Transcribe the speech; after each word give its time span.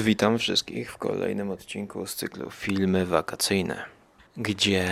Witam 0.00 0.38
wszystkich 0.38 0.92
w 0.92 0.98
kolejnym 0.98 1.50
odcinku 1.50 2.06
z 2.06 2.14
cyklu 2.14 2.50
Filmy 2.50 3.06
Wakacyjne, 3.06 3.84
gdzie 4.36 4.88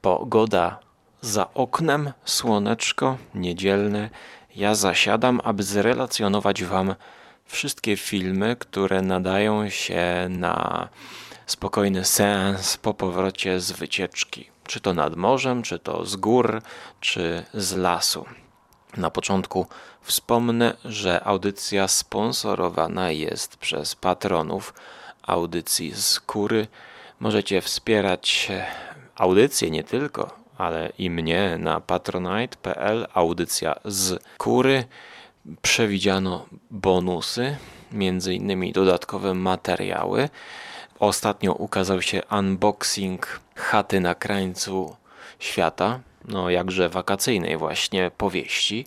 pogoda 0.00 0.78
za 1.20 1.54
oknem, 1.54 2.12
słoneczko 2.24 3.18
niedzielne. 3.34 4.10
Ja 4.56 4.74
zasiadam, 4.74 5.40
aby 5.44 5.62
zrelacjonować 5.62 6.64
Wam 6.64 6.94
wszystkie 7.44 7.96
filmy, 7.96 8.56
które 8.56 9.02
nadają 9.02 9.68
się 9.68 10.26
na 10.28 10.88
spokojny 11.46 12.04
seans 12.04 12.76
po 12.76 12.94
powrocie 12.94 13.60
z 13.60 13.72
wycieczki. 13.72 14.50
Czy 14.66 14.80
to 14.80 14.94
nad 14.94 15.16
morzem, 15.16 15.62
czy 15.62 15.78
to 15.78 16.06
z 16.06 16.16
gór, 16.16 16.62
czy 17.00 17.44
z 17.54 17.76
lasu. 17.76 18.24
Na 18.96 19.10
początku 19.10 19.66
wspomnę, 20.04 20.76
że 20.84 21.24
audycja 21.24 21.88
sponsorowana 21.88 23.10
jest 23.10 23.56
przez 23.56 23.94
patronów 23.94 24.74
audycji 25.22 25.92
z 25.94 26.20
Kury. 26.20 26.66
Możecie 27.20 27.60
wspierać 27.60 28.52
audycję 29.16 29.70
nie 29.70 29.84
tylko, 29.84 30.36
ale 30.58 30.92
i 30.98 31.10
mnie 31.10 31.56
na 31.58 31.80
patronite.pl. 31.80 33.06
Audycja 33.14 33.74
z 33.84 34.22
Kury. 34.38 34.84
Przewidziano 35.62 36.46
bonusy, 36.70 37.56
między 37.92 38.34
innymi 38.34 38.72
dodatkowe 38.72 39.34
materiały. 39.34 40.28
Ostatnio 40.98 41.52
ukazał 41.52 42.02
się 42.02 42.22
unboxing 42.38 43.40
chaty 43.54 44.00
na 44.00 44.14
krańcu 44.14 44.96
świata, 45.38 46.00
no 46.28 46.50
jakże 46.50 46.88
wakacyjnej 46.88 47.56
właśnie 47.56 48.10
powieści. 48.16 48.86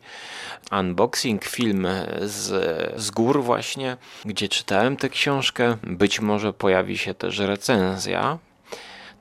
Unboxing 0.72 1.46
film 1.46 1.88
z, 2.22 3.02
z 3.02 3.12
gór 3.12 3.44
właśnie, 3.44 3.98
gdzie 4.26 4.50
czytałem 4.50 4.98
tę 4.98 5.10
książkę. 5.10 5.78
Być 5.84 6.20
może 6.20 6.54
pojawi 6.54 6.98
się 6.98 7.14
też 7.14 7.40
recenzja. 7.40 8.38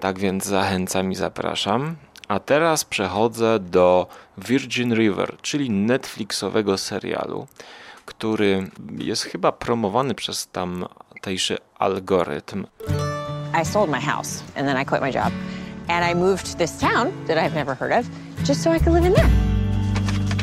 Tak 0.00 0.18
więc 0.18 0.44
zachęcam 0.44 1.12
i 1.12 1.14
zapraszam. 1.14 1.96
A 2.28 2.40
teraz 2.40 2.84
przechodzę 2.84 3.58
do 3.58 4.06
Virgin 4.38 4.94
River, 4.94 5.36
czyli 5.42 5.70
Netflixowego 5.70 6.78
serialu, 6.78 7.46
który 8.06 8.70
jest 8.98 9.22
chyba 9.22 9.52
promowany 9.52 10.14
przez 10.14 10.48
tamtejszy 10.48 11.58
algorytm. 11.78 12.66
I 13.62 13.64
sold 13.64 13.90
my 13.90 14.00
house 14.00 14.42
and 14.56 14.66
then 14.66 14.82
I 14.82 14.84
quit 14.86 15.00
my 15.00 15.10
job. 15.10 15.55
And 15.88 16.04
I 16.04 16.14
moved 16.14 16.46
to 16.46 16.58
this 16.58 16.80
town 16.80 17.12
that 17.26 17.38
I've 17.38 17.54
never 17.54 17.74
heard 17.74 17.92
of 17.92 18.08
just 18.44 18.62
so 18.62 18.70
I 18.70 18.78
could 18.78 18.92
live 18.92 19.04
in 19.04 19.12
there. 19.12 19.30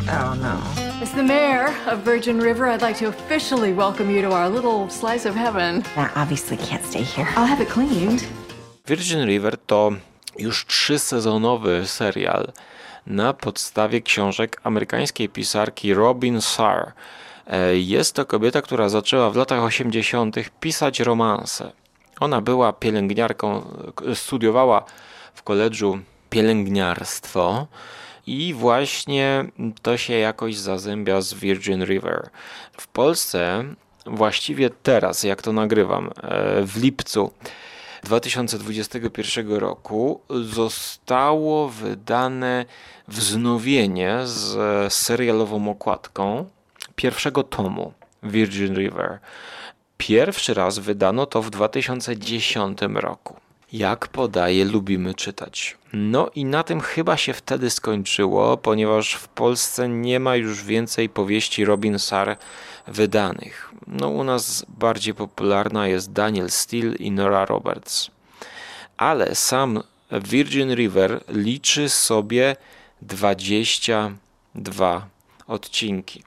Oh 0.09 0.33
no. 0.35 0.61
As 1.01 1.11
the 1.11 1.23
mayor 1.23 1.73
of 1.87 1.99
Virgin 1.99 2.39
River, 2.39 2.67
I'd 2.67 2.81
like 2.81 2.97
to 2.97 3.07
officially 3.07 3.73
welcome 3.73 4.09
you 4.09 4.21
to 4.21 4.31
our 4.31 4.49
little 4.49 4.89
slice 4.89 5.25
of 5.25 5.35
heaven. 5.35 5.83
I 5.95 6.09
obviously 6.15 6.57
can't 6.57 6.85
stay 6.85 7.03
here. 7.03 7.27
I'll 7.35 7.45
have 7.45 7.61
it 7.61 7.69
cleaned. 7.69 8.23
Virgin 8.85 9.25
River 9.27 9.57
to 9.67 9.91
już 10.39 10.65
trzysezonowy 10.65 11.87
serial 11.87 12.51
na 13.07 13.33
podstawie 13.33 14.01
książek 14.01 14.61
amerykańskiej 14.63 15.29
pisarki 15.29 15.93
Robin 15.93 16.41
Sarr. 16.41 16.91
E, 17.47 17.77
jest 17.77 18.15
to 18.15 18.25
kobieta, 18.25 18.61
która 18.61 18.89
zaczęła 18.89 19.29
w 19.29 19.35
latach 19.35 19.63
80. 19.63 20.35
pisać 20.59 20.99
romanse. 20.99 21.71
Ona 22.19 22.41
była 22.41 22.73
pielęgniarką, 22.73 23.65
studiowała 24.13 24.85
w 25.33 25.43
koledżu 25.43 25.99
pielęgniarstwo 26.29 27.67
i 28.27 28.53
właśnie 28.53 29.45
to 29.81 29.97
się 29.97 30.13
jakoś 30.13 30.57
zazębia 30.57 31.21
z 31.21 31.33
Virgin 31.33 31.85
River. 31.85 32.29
W 32.77 32.87
Polsce 32.87 33.63
właściwie 34.05 34.69
teraz, 34.69 35.23
jak 35.23 35.41
to 35.41 35.53
nagrywam, 35.53 36.07
e, 36.07 36.11
w 36.63 36.77
lipcu 36.77 37.31
2021 38.03 39.51
roku 39.51 40.21
zostało 40.29 41.69
wydane 41.69 42.65
wznowienie 43.07 44.19
z 44.23 44.93
serialową 44.93 45.69
okładką 45.69 46.49
pierwszego 46.95 47.43
tomu 47.43 47.93
Virgin 48.23 48.75
River. 48.75 49.19
Pierwszy 49.97 50.53
raz 50.53 50.79
wydano 50.79 51.25
to 51.25 51.41
w 51.41 51.49
2010 51.49 52.79
roku. 52.95 53.42
Jak 53.73 54.07
podaje, 54.07 54.65
lubimy 54.65 55.13
czytać. 55.13 55.77
No 55.93 56.29
i 56.35 56.45
na 56.45 56.63
tym 56.63 56.81
chyba 56.81 57.17
się 57.17 57.33
wtedy 57.33 57.69
skończyło, 57.69 58.57
ponieważ 58.57 59.13
w 59.13 59.27
Polsce 59.27 59.89
nie 59.89 60.19
ma 60.19 60.35
już 60.35 60.63
więcej 60.63 61.09
powieści 61.09 61.65
Robin 61.65 61.99
Sar 61.99 62.37
wydanych. 62.87 63.71
No 63.87 64.09
u 64.09 64.23
nas 64.23 64.65
bardziej 64.67 65.13
popularna 65.13 65.87
jest 65.87 66.11
Daniel 66.11 66.49
Steele 66.49 66.95
i 66.95 67.11
Nora 67.11 67.45
Roberts. 67.45 68.11
Ale 68.97 69.35
sam 69.35 69.83
Virgin 70.11 70.75
River 70.75 71.23
liczy 71.27 71.89
sobie 71.89 72.55
22 73.01 75.07
odcinki. 75.47 76.23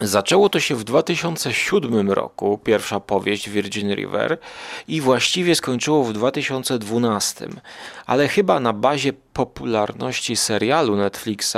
Zaczęło 0.00 0.48
to 0.48 0.60
się 0.60 0.74
w 0.74 0.84
2007 0.84 2.10
roku, 2.10 2.58
pierwsza 2.64 3.00
powieść 3.00 3.50
Virgin 3.50 3.94
River, 3.94 4.38
i 4.88 5.00
właściwie 5.00 5.54
skończyło 5.54 6.04
w 6.04 6.12
2012. 6.12 7.48
Ale 8.06 8.28
chyba 8.28 8.60
na 8.60 8.72
bazie 8.72 9.12
popularności 9.32 10.36
serialu 10.36 10.96
Netflixa 10.96 11.56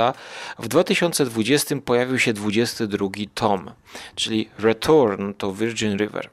w 0.59 0.67
2020 0.67 1.75
pojawił 1.85 2.19
się 2.19 2.33
22 2.33 3.07
tom, 3.33 3.71
czyli 4.15 4.49
Return 4.59 5.33
to 5.33 5.53
Virgin 5.53 5.97
River. 5.97 6.29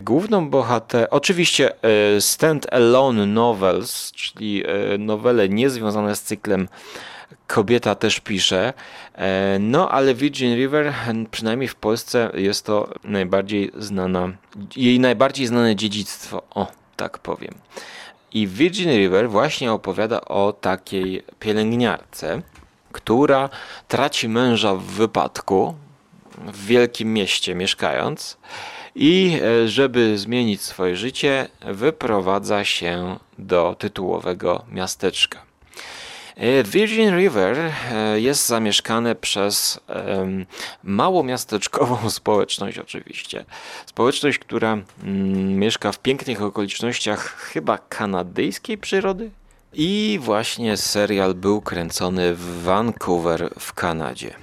Główną 0.00 0.50
bohater, 0.50 1.08
oczywiście 1.10 1.70
e, 1.70 2.20
stand-alone 2.20 3.26
novels, 3.26 4.12
czyli 4.12 4.64
e, 4.66 4.98
nowele 4.98 5.48
niezwiązane 5.48 6.16
z 6.16 6.22
cyklem 6.22 6.68
kobieta 7.46 7.94
też 7.94 8.20
pisze. 8.20 8.72
E, 9.14 9.56
no, 9.60 9.88
ale 9.90 10.14
Virgin 10.14 10.56
River, 10.56 10.94
przynajmniej 11.30 11.68
w 11.68 11.74
Polsce, 11.74 12.30
jest 12.34 12.66
to 12.66 12.88
najbardziej 13.04 13.70
znana, 13.78 14.32
jej 14.76 15.00
najbardziej 15.00 15.46
znane 15.46 15.76
dziedzictwo. 15.76 16.42
O, 16.50 16.66
tak 16.96 17.18
powiem. 17.18 17.54
I 18.32 18.46
Virgin 18.46 18.90
River 18.90 19.30
właśnie 19.30 19.72
opowiada 19.72 20.20
o 20.20 20.52
takiej 20.52 21.22
pielęgniarce, 21.40 22.42
która 22.92 23.48
traci 23.88 24.28
męża 24.28 24.74
w 24.74 24.82
wypadku 24.82 25.74
w 26.38 26.66
wielkim 26.66 27.12
mieście 27.12 27.54
mieszkając 27.54 28.36
i 28.94 29.38
e, 29.42 29.68
żeby 29.68 30.18
zmienić 30.18 30.62
swoje 30.62 30.96
życie, 30.96 31.48
wyprowadza 31.60 32.64
się 32.64 33.18
do 33.38 33.76
tytułowego 33.78 34.64
miasteczka. 34.72 35.49
E, 36.36 36.62
Virgin 36.62 37.16
River 37.16 37.58
e, 37.58 38.20
jest 38.20 38.46
zamieszkane 38.46 39.14
przez 39.14 39.80
mało 40.82 41.22
miasteczkową 41.22 42.10
społeczność, 42.10 42.78
oczywiście. 42.78 43.44
Społeczność, 43.86 44.38
która 44.38 44.72
mm, 44.72 45.58
mieszka 45.58 45.92
w 45.92 45.98
pięknych 45.98 46.42
okolicznościach 46.42 47.36
chyba 47.36 47.78
kanadyjskiej 47.78 48.78
przyrody. 48.78 49.30
I 49.72 50.18
właśnie 50.22 50.76
serial 50.76 51.34
był 51.34 51.60
kręcony 51.60 52.34
w 52.34 52.62
Vancouver 52.62 53.50
w 53.58 53.72
Kanadzie. 53.72 54.34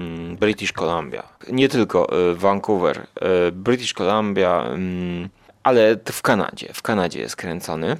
Mm, 0.00 0.36
British 0.36 0.72
Columbia. 0.72 1.22
Nie 1.48 1.68
tylko 1.68 2.08
e, 2.30 2.34
Vancouver, 2.34 3.06
British 3.52 3.94
Columbia, 3.94 4.64
mm, 4.66 5.28
ale 5.62 5.96
w 6.12 6.22
Kanadzie. 6.22 6.72
W 6.72 6.82
Kanadzie 6.82 7.20
jest 7.20 7.36
kręcony. 7.36 7.96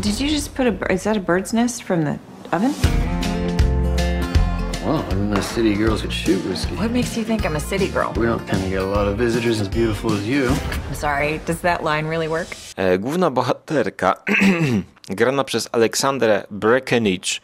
Did 0.00 0.18
you 0.18 0.28
just 0.28 0.54
put 0.56 0.66
a 0.66 0.92
is 0.92 1.04
that 1.04 1.16
a 1.16 1.20
bird's 1.20 1.52
nest 1.52 1.84
from 1.84 2.02
the 2.02 2.18
oven? 2.50 2.74
Well, 4.84 4.98
I 4.98 5.08
didn't 5.08 5.30
know 5.30 5.40
city 5.40 5.74
girls 5.76 6.02
could 6.02 6.12
shoot 6.12 6.44
whiskey. 6.48 6.74
What 6.74 6.90
makes 6.90 7.16
you 7.16 7.24
think 7.24 7.46
I'm 7.46 7.54
a 7.56 7.60
city 7.60 7.88
girl? 7.88 8.12
We 8.16 8.26
don't 8.26 8.44
tend 8.46 8.64
to 8.64 8.70
get 8.70 8.82
a 8.82 8.86
lot 8.86 9.06
of 9.06 9.16
visitors 9.18 9.60
as 9.60 9.68
beautiful 9.68 10.12
as 10.12 10.26
you. 10.26 10.48
I'm 10.88 10.94
sorry, 10.94 11.40
does 11.46 11.60
that 11.60 11.84
line 11.84 12.06
really 12.06 12.28
work? 12.28 12.48
E, 12.76 12.98
główna 12.98 13.30
bohaterka, 13.30 14.14
grana 15.08 15.44
przez 15.44 15.68
Aleksandrę 15.72 16.46
Breckenridge, 16.50 17.40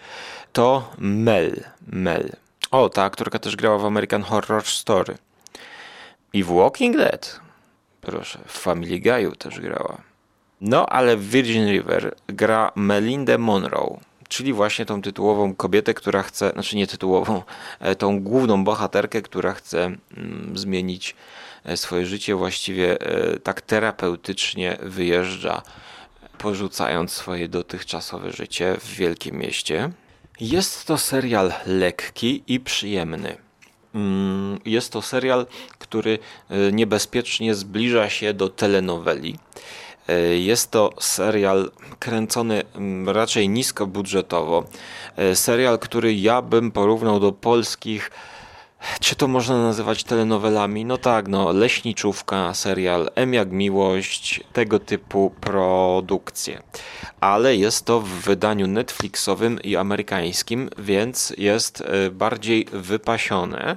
to 0.53 0.91
Mel. 0.99 1.53
Mel. 1.87 2.31
O, 2.71 2.89
ta 2.89 3.05
aktorka 3.05 3.39
też 3.39 3.57
grała 3.57 3.79
w 3.79 3.85
American 3.85 4.23
Horror 4.23 4.65
Story. 4.65 5.15
I 6.33 6.45
w 6.45 6.47
Walking 6.47 6.97
Dead. 6.97 7.41
Proszę, 8.01 8.39
w 8.47 8.59
Family 8.59 9.01
Guy'u 9.01 9.37
też 9.37 9.61
grała. 9.61 10.10
No, 10.61 10.87
ale 10.87 11.17
w 11.17 11.31
Virgin 11.31 11.69
River 11.71 12.15
gra 12.29 12.73
Melinda 12.75 13.39
Monroe, 13.39 14.01
czyli 14.29 14.53
właśnie 14.53 14.87
tą 14.87 15.03
tytułową 15.03 15.55
kobietę, 15.55 15.95
która 15.95 16.23
chce, 16.23 16.51
znaczy 16.51 16.77
nie 16.77 16.87
tytułową, 16.87 17.43
e, 17.81 17.95
tą 17.95 18.21
główną 18.21 18.65
bohaterkę, 18.65 19.23
która 19.23 19.53
chce 19.53 19.85
mm, 19.85 20.59
zmienić 20.59 21.17
e, 21.65 21.77
swoje 21.77 22.07
życie, 22.07 22.35
właściwie 22.35 23.01
e, 23.01 23.39
tak 23.39 23.61
terapeutycznie 23.61 24.79
wyjeżdża, 24.83 25.63
porzucając 26.39 27.13
swoje 27.13 27.49
dotychczasowe 27.49 28.33
życie 28.33 28.77
w 28.81 28.95
wielkim 28.95 29.37
mieście. 29.37 29.91
Jest 30.41 30.87
to 30.87 30.99
serial 30.99 31.53
lekki 31.67 32.43
i 32.47 32.61
przyjemny. 32.61 33.37
Mm, 33.95 34.59
Jest 34.65 34.93
to 34.93 35.03
serial, 35.03 35.47
który 35.79 36.19
niebezpiecznie 36.73 37.55
zbliża 37.55 38.11
się 38.11 38.35
do 38.35 38.49
telenoweli. 38.49 39.39
E, 40.11 40.39
Jest 40.39 40.71
to 40.71 40.91
serial 41.01 41.71
kręcony 41.99 42.63
mm, 42.75 43.09
raczej 43.09 43.49
niskobudżetowo. 43.49 44.65
E, 45.17 45.37
Serial, 45.37 45.79
który 45.79 46.15
ja 46.15 46.43
bym 46.43 46.71
porównał 46.71 47.21
do 47.21 47.33
polskich 47.33 48.11
czy 49.01 49.17
to 49.17 49.29
można 49.29 49.63
nazywać 49.63 50.05
telenowelami? 50.05 50.85
No 50.85 50.99
tak, 50.99 51.29
no 51.29 51.53
Leśniczówka, 51.53 52.55
serial 52.55 53.11
M 53.15 53.35
jak 53.35 53.53
Miłość, 53.53 54.41
tego 54.53 54.79
typu 54.79 55.33
produkcje. 55.41 56.63
Ale 57.21 57.57
jest 57.57 57.85
to 57.85 58.01
w 58.01 58.09
wydaniu 58.09 58.67
Netflixowym 58.67 59.63
i 59.63 59.77
amerykańskim, 59.77 60.71
więc 60.79 61.33
jest 61.39 61.81
e, 61.81 62.11
bardziej 62.11 62.67
wypasione. 62.73 63.77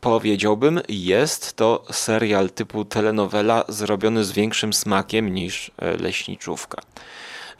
Powiedziałbym, 0.00 0.80
jest 0.88 1.56
to 1.56 1.84
serial 1.90 2.50
typu 2.50 2.84
telenowela 2.84 3.64
zrobiony 3.68 4.24
z 4.24 4.32
większym 4.32 4.72
smakiem 4.72 5.34
niż 5.34 5.70
e, 5.78 5.96
Leśniczówka. 5.96 6.82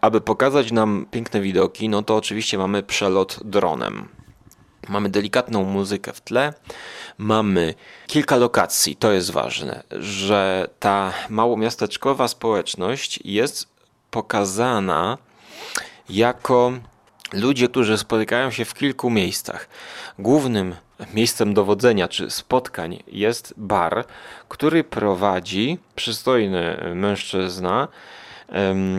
Aby 0.01 0.21
pokazać 0.21 0.73
nam 0.73 1.07
piękne 1.11 1.41
widoki, 1.41 1.89
no 1.89 2.03
to 2.03 2.17
oczywiście 2.17 2.59
mamy 2.59 2.83
przelot 2.83 3.41
dronem. 3.45 4.09
Mamy 4.89 5.09
delikatną 5.09 5.65
muzykę 5.65 6.13
w 6.13 6.21
tle, 6.21 6.53
mamy 7.19 7.75
kilka 8.07 8.37
lokacji. 8.37 8.97
To 8.97 9.13
jest 9.13 9.31
ważne, 9.31 9.83
że 9.91 10.69
ta 10.81 11.13
małomiasteczkowa 11.29 12.29
społeczność 12.29 13.21
jest 13.25 13.69
pokazana 14.11 15.19
jako 16.09 16.73
ludzie, 17.33 17.69
którzy 17.69 17.99
spotykają 17.99 18.51
się 18.51 18.65
w 18.65 18.75
kilku 18.75 19.11
miejscach. 19.11 19.69
Głównym 20.19 20.75
miejscem 21.15 21.55
dowodzenia 21.55 22.09
czy 22.09 22.31
spotkań 22.31 23.03
jest 23.07 23.55
bar, 23.57 24.05
który 24.49 24.85
prowadzi 24.85 25.79
przystojny 25.95 26.93
mężczyzna, 26.95 27.89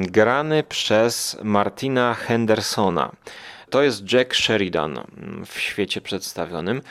grany 0.02 0.64
przez 0.64 1.38
Martina 1.44 2.14
Hendersona. 2.14 3.12
To 3.70 3.84
jest 3.84 4.14
Jack 4.14 4.36
Sheridan 4.36 5.00
w 5.46 5.60
świecie 5.60 6.02
przedstawionym. 6.02 6.82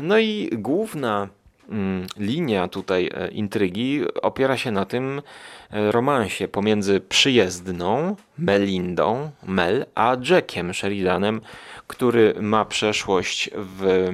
No 0.00 0.18
i 0.18 0.50
główna 0.52 1.28
mm, 1.68 2.06
linia 2.16 2.68
tutaj 2.68 3.10
e, 3.14 3.28
intrygi 3.28 4.02
opiera 4.22 4.56
się 4.56 4.70
na 4.70 4.84
tym 4.84 5.22
e, 5.70 5.92
romansie 5.92 6.48
pomiędzy 6.48 7.00
przyjezdną 7.00 8.16
Melindą, 8.38 9.30
Mel, 9.46 9.86
a 9.94 10.16
Jackiem 10.30 10.74
Sheridanem, 10.74 11.40
który 11.86 12.34
ma 12.40 12.64
przeszłość 12.64 13.50
w 13.54 14.08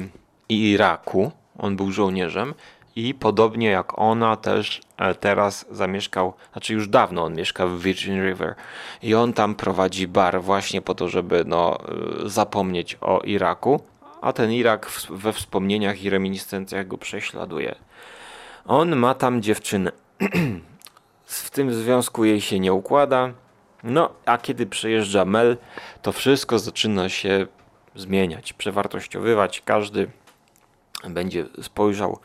Iraku. 0.48 1.32
On 1.58 1.76
był 1.76 1.92
żołnierzem 1.92 2.54
i 2.96 3.14
podobnie 3.14 3.70
jak 3.70 3.98
ona 3.98 4.36
też 4.36 4.80
e, 4.96 5.14
teraz 5.14 5.66
zamieszkał, 5.70 6.32
znaczy 6.52 6.74
już 6.74 6.88
dawno 6.88 7.24
on 7.24 7.34
mieszka 7.34 7.66
w 7.66 7.80
Virgin 7.80 8.22
River 8.22 8.54
i 9.02 9.14
on 9.14 9.32
tam 9.32 9.54
prowadzi 9.54 10.08
bar 10.08 10.42
właśnie 10.42 10.82
po 10.82 10.94
to, 10.94 11.08
żeby 11.08 11.44
no, 11.46 11.78
e, 12.24 12.28
zapomnieć 12.28 12.98
o 13.00 13.20
Iraku, 13.20 13.80
a 14.20 14.32
ten 14.32 14.52
Irak 14.52 14.90
we 15.10 15.32
wspomnieniach 15.32 16.02
i 16.02 16.10
reminiscencjach 16.10 16.88
go 16.88 16.98
prześladuje. 16.98 17.74
On 18.66 18.96
ma 18.96 19.14
tam 19.14 19.42
dziewczynę. 19.42 19.92
W 21.26 21.50
tym 21.50 21.74
związku 21.74 22.24
jej 22.24 22.40
się 22.40 22.60
nie 22.60 22.72
układa. 22.72 23.32
No, 23.84 24.10
a 24.26 24.38
kiedy 24.38 24.66
przyjeżdża 24.66 25.24
Mel, 25.24 25.56
to 26.02 26.12
wszystko 26.12 26.58
zaczyna 26.58 27.08
się 27.08 27.46
zmieniać, 27.94 28.52
przewartościowywać. 28.52 29.62
Każdy 29.64 30.10
będzie 31.08 31.46
spojrzał, 31.62 32.18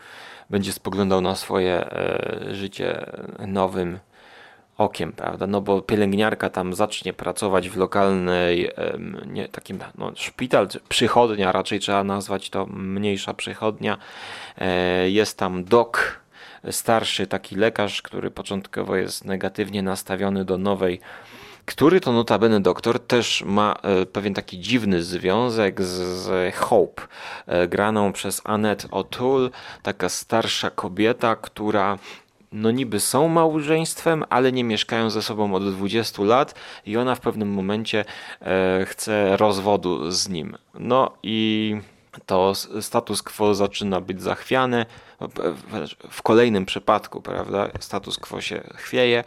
będzie 0.51 0.73
spoglądał 0.73 1.21
na 1.21 1.35
swoje 1.35 1.73
e, 1.73 2.55
życie 2.55 3.05
nowym 3.47 3.99
okiem, 4.77 5.11
prawda? 5.11 5.47
No 5.47 5.61
bo 5.61 5.81
pielęgniarka 5.81 6.49
tam 6.49 6.73
zacznie 6.73 7.13
pracować 7.13 7.69
w 7.69 7.77
lokalnej, 7.77 8.71
nie, 9.25 9.47
takim 9.47 9.79
no, 9.97 10.11
szpital, 10.15 10.67
przychodnia 10.89 11.51
raczej 11.51 11.79
trzeba 11.79 12.03
nazwać 12.03 12.49
to, 12.49 12.65
mniejsza 12.65 13.33
przychodnia. 13.33 13.97
E, 14.57 15.09
Jest 15.09 15.37
tam 15.37 15.63
dok, 15.63 16.21
starszy 16.71 17.27
taki 17.27 17.55
lekarz, 17.55 18.01
który 18.01 18.31
początkowo 18.31 18.95
jest 18.95 19.25
negatywnie 19.25 19.83
nastawiony 19.83 20.45
do 20.45 20.57
nowej 20.57 20.99
który 21.65 21.99
to 21.99 22.11
notabene 22.11 22.59
doktor 22.59 22.99
też 22.99 23.43
ma 23.45 23.75
e, 23.83 24.05
pewien 24.05 24.33
taki 24.33 24.59
dziwny 24.59 25.03
związek 25.03 25.81
z, 25.81 26.55
Hope, 26.55 27.01
e, 27.47 27.67
graną 27.67 28.13
przez 28.13 28.41
Annette 28.43 28.87
O'Toole, 28.87 29.49
taka 29.83 30.09
starsza 30.09 30.69
kobieta, 30.69 31.35
która 31.35 31.97
no 32.51 32.71
niby 32.71 32.99
są 32.99 33.27
małżeństwem, 33.27 34.23
ale 34.29 34.51
nie 34.51 34.63
mieszkają 34.63 35.09
ze 35.09 35.21
sobą 35.21 35.55
od 35.55 35.75
20 35.75 36.23
lat 36.23 36.55
i 36.85 36.97
ona 36.97 37.15
w 37.15 37.19
pewnym 37.19 37.49
momencie 37.49 38.05
e, 38.41 38.85
chce 38.85 39.37
rozwodu 39.37 40.11
z 40.11 40.29
nim. 40.29 40.57
No 40.79 41.11
i 41.23 41.77
to 42.25 42.53
status 42.81 43.23
quo 43.23 43.55
zaczyna 43.55 44.01
być 44.01 44.21
zachwiane. 44.21 44.85
W 46.09 46.21
kolejnym 46.21 46.65
przypadku, 46.65 47.21
prawda, 47.21 47.69
status 47.79 48.17
quo 48.17 48.41
się 48.41 48.63
chwieje 48.75 49.23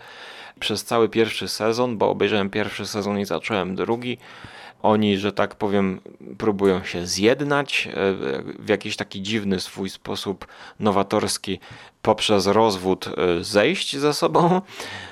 przez 0.60 0.84
cały 0.84 1.08
pierwszy 1.08 1.48
sezon, 1.48 1.98
bo 1.98 2.10
obejrzałem 2.10 2.50
pierwszy 2.50 2.86
sezon 2.86 3.18
i 3.18 3.24
zacząłem 3.24 3.74
drugi. 3.74 4.18
Oni, 4.84 5.18
że 5.18 5.32
tak 5.32 5.54
powiem, 5.54 6.00
próbują 6.38 6.84
się 6.84 7.06
zjednać 7.06 7.88
e, 7.88 7.92
w 8.58 8.68
jakiś 8.68 8.96
taki 8.96 9.22
dziwny 9.22 9.60
swój 9.60 9.90
sposób 9.90 10.46
nowatorski 10.80 11.60
poprzez 12.02 12.46
rozwód 12.46 13.06
e, 13.08 13.44
zejść 13.44 13.96
ze 13.96 14.14
sobą. 14.14 14.60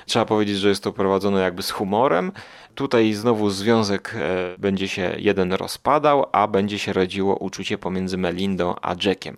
Trzeba 0.05 0.25
powiedzieć, 0.25 0.57
że 0.57 0.69
jest 0.69 0.83
to 0.83 0.91
prowadzone 0.91 1.41
jakby 1.41 1.63
z 1.63 1.71
humorem. 1.71 2.31
Tutaj 2.75 3.13
znowu 3.13 3.49
związek 3.49 4.15
e, 4.15 4.55
będzie 4.57 4.87
się 4.87 5.15
jeden 5.17 5.53
rozpadał, 5.53 6.25
a 6.31 6.47
będzie 6.47 6.79
się 6.79 6.93
rodziło 6.93 7.35
uczucie 7.35 7.77
pomiędzy 7.77 8.17
Melindą 8.17 8.75
a 8.81 8.95
Jackiem. 9.05 9.37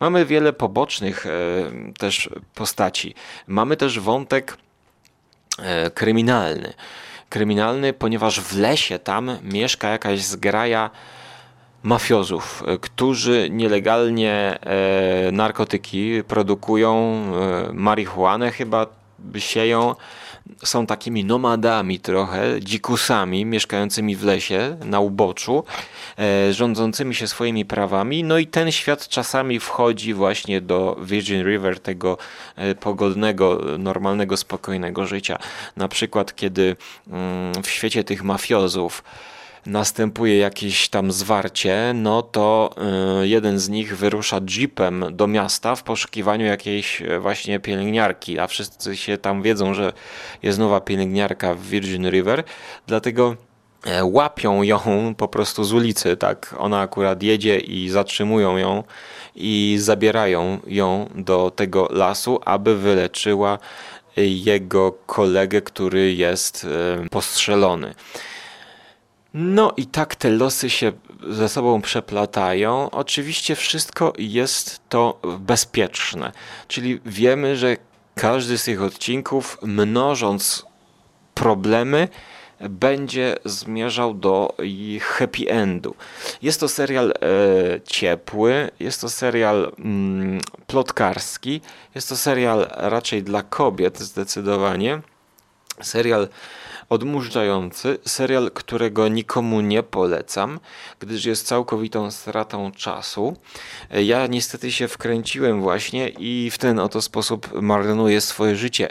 Mamy 0.00 0.26
wiele 0.26 0.52
pobocznych 0.52 1.26
też 1.98 2.30
postaci. 2.54 3.14
Mamy 3.46 3.76
też 3.76 4.00
wątek 4.00 4.56
kryminalny. 5.94 6.72
Kryminalny, 7.28 7.92
ponieważ 7.92 8.40
w 8.40 8.58
lesie 8.58 8.98
tam 8.98 9.38
mieszka 9.42 9.88
jakaś 9.88 10.22
zgraja 10.22 10.90
mafiozów, 11.82 12.62
e, 12.66 12.78
którzy 12.78 13.48
nielegalnie 13.50 14.58
e, 14.60 15.32
narkotyki 15.32 16.22
produkują, 16.28 17.22
e, 17.68 17.72
marihuanę 17.72 18.50
chyba 18.50 18.86
sieją. 19.38 19.94
Są 20.64 20.86
takimi 20.86 21.24
nomadami 21.24 22.00
trochę, 22.00 22.60
dzikusami 22.60 23.44
mieszkającymi 23.44 24.16
w 24.16 24.24
lesie, 24.24 24.76
na 24.84 25.00
uboczu, 25.00 25.64
e, 26.18 26.52
rządzącymi 26.52 27.14
się 27.14 27.28
swoimi 27.28 27.64
prawami. 27.64 28.24
No 28.24 28.38
i 28.38 28.46
ten 28.46 28.72
świat 28.72 29.08
czasami 29.08 29.60
wchodzi 29.60 30.14
właśnie 30.14 30.60
do 30.60 30.96
Virgin 31.02 31.44
River, 31.44 31.80
tego 31.80 32.18
e, 32.56 32.74
pogodnego, 32.74 33.60
normalnego, 33.78 34.36
spokojnego 34.36 35.06
życia. 35.06 35.38
Na 35.76 35.88
przykład, 35.88 36.36
kiedy 36.36 36.76
mm, 37.10 37.62
w 37.62 37.70
świecie 37.70 38.04
tych 38.04 38.24
mafiozów 38.24 39.02
następuje 39.66 40.38
jakieś 40.38 40.88
tam 40.88 41.12
zwarcie, 41.12 41.92
no 41.94 42.22
to 42.22 42.74
y, 43.22 43.28
jeden 43.28 43.58
z 43.58 43.68
nich 43.68 43.96
wyrusza 43.96 44.40
jeepem 44.48 45.04
do 45.10 45.26
miasta 45.26 45.76
w 45.76 45.82
poszukiwaniu 45.82 46.46
jakiejś 46.46 47.02
e, 47.02 47.18
właśnie 47.18 47.60
pielęgniarki, 47.60 48.38
a 48.38 48.46
wszyscy 48.46 48.96
się 48.96 49.18
tam 49.18 49.42
wiedzą, 49.42 49.74
że 49.74 49.92
jest 50.42 50.58
nowa 50.58 50.80
pielęgniarka 50.80 51.54
w 51.54 51.62
Virgin 51.62 52.10
River, 52.10 52.44
dlatego 52.86 53.36
e, 53.84 54.04
łapią 54.04 54.62
ją 54.62 55.14
po 55.16 55.28
prostu 55.28 55.64
z 55.64 55.72
ulicy, 55.72 56.16
tak, 56.16 56.54
ona 56.58 56.80
akurat 56.80 57.22
jedzie 57.22 57.58
i 57.58 57.88
zatrzymują 57.88 58.56
ją 58.56 58.84
i 59.34 59.76
zabierają 59.80 60.58
ją 60.66 61.08
do 61.14 61.52
tego 61.56 61.88
lasu, 61.90 62.40
aby 62.44 62.76
wyleczyła 62.76 63.58
e, 64.16 64.26
jego 64.26 64.92
kolegę, 65.06 65.62
który 65.62 66.14
jest 66.14 66.66
postrzelony. 67.10 67.94
No 69.34 69.72
i 69.76 69.86
tak 69.86 70.14
te 70.14 70.30
losy 70.30 70.70
się 70.70 70.92
ze 71.28 71.48
sobą 71.48 71.82
przeplatają. 71.82 72.90
Oczywiście 72.90 73.56
wszystko 73.56 74.12
jest 74.18 74.80
to 74.88 75.20
bezpieczne, 75.38 76.32
czyli 76.68 77.00
wiemy, 77.06 77.56
że 77.56 77.76
każdy 78.14 78.58
z 78.58 78.64
tych 78.64 78.82
odcinków, 78.82 79.58
mnożąc 79.62 80.66
problemy, 81.34 82.08
będzie 82.68 83.36
zmierzał 83.44 84.14
do 84.14 84.54
happy 85.00 85.48
endu. 85.48 85.94
Jest 86.42 86.60
to 86.60 86.68
serial 86.68 87.10
e, 87.10 87.14
ciepły, 87.80 88.70
jest 88.80 89.00
to 89.00 89.08
serial 89.08 89.72
mm, 89.78 90.40
plotkarski, 90.66 91.60
jest 91.94 92.08
to 92.08 92.16
serial 92.16 92.66
raczej 92.76 93.22
dla 93.22 93.42
kobiet 93.42 93.98
zdecydowanie. 93.98 95.00
Serial 95.82 96.28
odmurzający, 96.88 97.98
serial, 98.06 98.50
którego 98.50 99.08
nikomu 99.08 99.60
nie 99.60 99.82
polecam, 99.82 100.60
gdyż 101.00 101.24
jest 101.24 101.46
całkowitą 101.46 102.10
stratą 102.10 102.72
czasu. 102.72 103.36
Ja 103.90 104.26
niestety 104.26 104.72
się 104.72 104.88
wkręciłem 104.88 105.62
właśnie 105.62 106.08
i 106.08 106.50
w 106.50 106.58
ten 106.58 106.78
oto 106.78 107.02
sposób 107.02 107.62
marnuję 107.62 108.20
swoje 108.20 108.56
życie. 108.56 108.88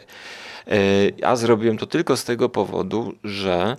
A 1.24 1.36
zrobiłem 1.36 1.78
to 1.78 1.86
tylko 1.86 2.18
z 2.18 2.24
tego 2.24 2.50
powodu, 2.50 3.14
że 3.24 3.78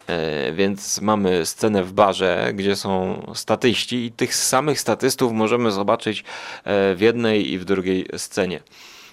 E, 0.06 0.52
więc 0.52 1.00
mamy 1.00 1.46
scenę 1.46 1.84
w 1.84 1.92
barze, 1.92 2.52
gdzie 2.54 2.76
są 2.76 3.22
statyści, 3.34 3.96
i 3.96 4.12
tych 4.12 4.34
samych 4.34 4.80
statystów 4.80 5.32
możemy 5.32 5.70
zobaczyć 5.70 6.24
e, 6.64 6.94
w 6.94 7.00
jednej 7.00 7.52
i 7.52 7.58
w 7.58 7.64
drugiej 7.64 8.06
scenie. 8.16 8.60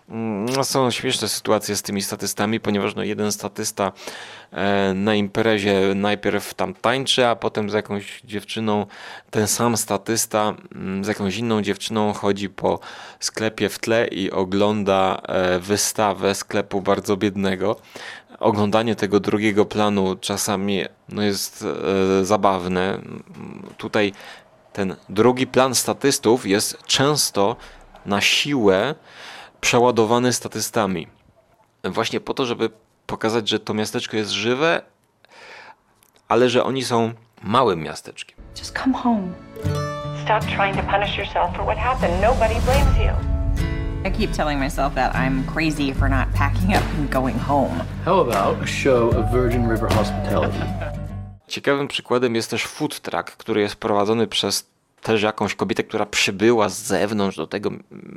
No, 0.07 0.63
są 0.63 0.91
śmieszne 0.91 1.27
sytuacje 1.27 1.75
z 1.75 1.81
tymi 1.81 2.01
statystami, 2.01 2.59
ponieważ 2.59 2.95
no 2.95 3.03
jeden 3.03 3.31
statysta 3.31 3.91
e, 4.51 4.93
na 4.93 5.15
imprezie 5.15 5.81
najpierw 5.95 6.53
tam 6.53 6.73
tańczy, 6.73 7.27
a 7.27 7.35
potem 7.35 7.69
z 7.69 7.73
jakąś 7.73 8.21
dziewczyną, 8.21 8.85
ten 9.31 9.47
sam 9.47 9.77
statysta 9.77 10.53
mm, 10.75 11.05
z 11.05 11.07
jakąś 11.07 11.37
inną 11.37 11.61
dziewczyną 11.61 12.13
chodzi 12.13 12.49
po 12.49 12.79
sklepie 13.19 13.69
w 13.69 13.79
tle 13.79 14.07
i 14.07 14.31
ogląda 14.31 15.21
e, 15.27 15.59
wystawę 15.59 16.35
sklepu 16.35 16.81
bardzo 16.81 17.17
biednego. 17.17 17.75
Oglądanie 18.39 18.95
tego 18.95 19.19
drugiego 19.19 19.65
planu 19.65 20.15
czasami 20.15 20.85
no 21.09 21.21
jest 21.21 21.65
e, 22.21 22.25
zabawne. 22.25 22.99
Tutaj 23.77 24.13
ten 24.73 24.95
drugi 25.09 25.47
plan 25.47 25.75
statystów 25.75 26.45
jest 26.45 26.77
często 26.83 27.55
na 28.05 28.21
siłę 28.21 28.95
przeładowany 29.65 30.33
statystami. 30.33 31.07
Właśnie 31.83 32.19
po 32.19 32.33
to, 32.33 32.45
żeby 32.45 32.69
pokazać, 33.07 33.49
że 33.49 33.59
to 33.59 33.73
miasteczko 33.73 34.17
jest 34.17 34.31
żywe, 34.31 34.81
ale 36.27 36.49
że 36.49 36.63
oni 36.63 36.83
są 36.83 37.13
małym 37.43 37.83
miasteczkiem. 37.83 38.37
Just 38.59 38.79
come 38.79 38.97
home. 38.97 39.27
Stop 40.23 40.43
trying 40.43 40.75
to 40.77 40.83
punish 40.83 41.17
yourself 41.17 41.55
for 41.55 41.65
what 41.65 41.77
happened. 41.77 42.21
Nobody 42.21 42.55
blames 42.61 42.97
you. 42.97 43.13
I 44.07 44.11
keep 44.11 44.31
telling 44.31 44.59
myself 44.59 44.95
that 44.95 45.15
I'm 45.15 45.53
crazy 45.53 45.93
for 45.93 46.09
not 46.09 46.27
packing 46.37 46.69
up 46.69 46.83
and 46.99 47.13
going 47.13 47.39
home. 47.39 47.83
How 48.05 48.29
about 48.29 48.63
a 48.63 48.67
show 48.67 49.09
of 49.09 49.31
Virgin 49.31 49.69
River 49.69 49.89
Hospitality? 49.93 50.59
Ciekawym 51.47 51.87
przykładem 51.87 52.35
jest 52.35 52.49
też 52.49 52.63
food 52.63 52.99
truck, 52.99 53.31
który 53.31 53.61
jest 53.61 53.75
prowadzony 53.75 54.27
przez 54.27 54.74
też 55.05 55.21
jakąś 55.21 55.55
kobietę, 55.55 55.83
która 55.83 56.05
przybyła 56.05 56.69
z 56.69 56.83
zewnątrz 56.83 57.37
do 57.37 57.47
tego 57.47 57.69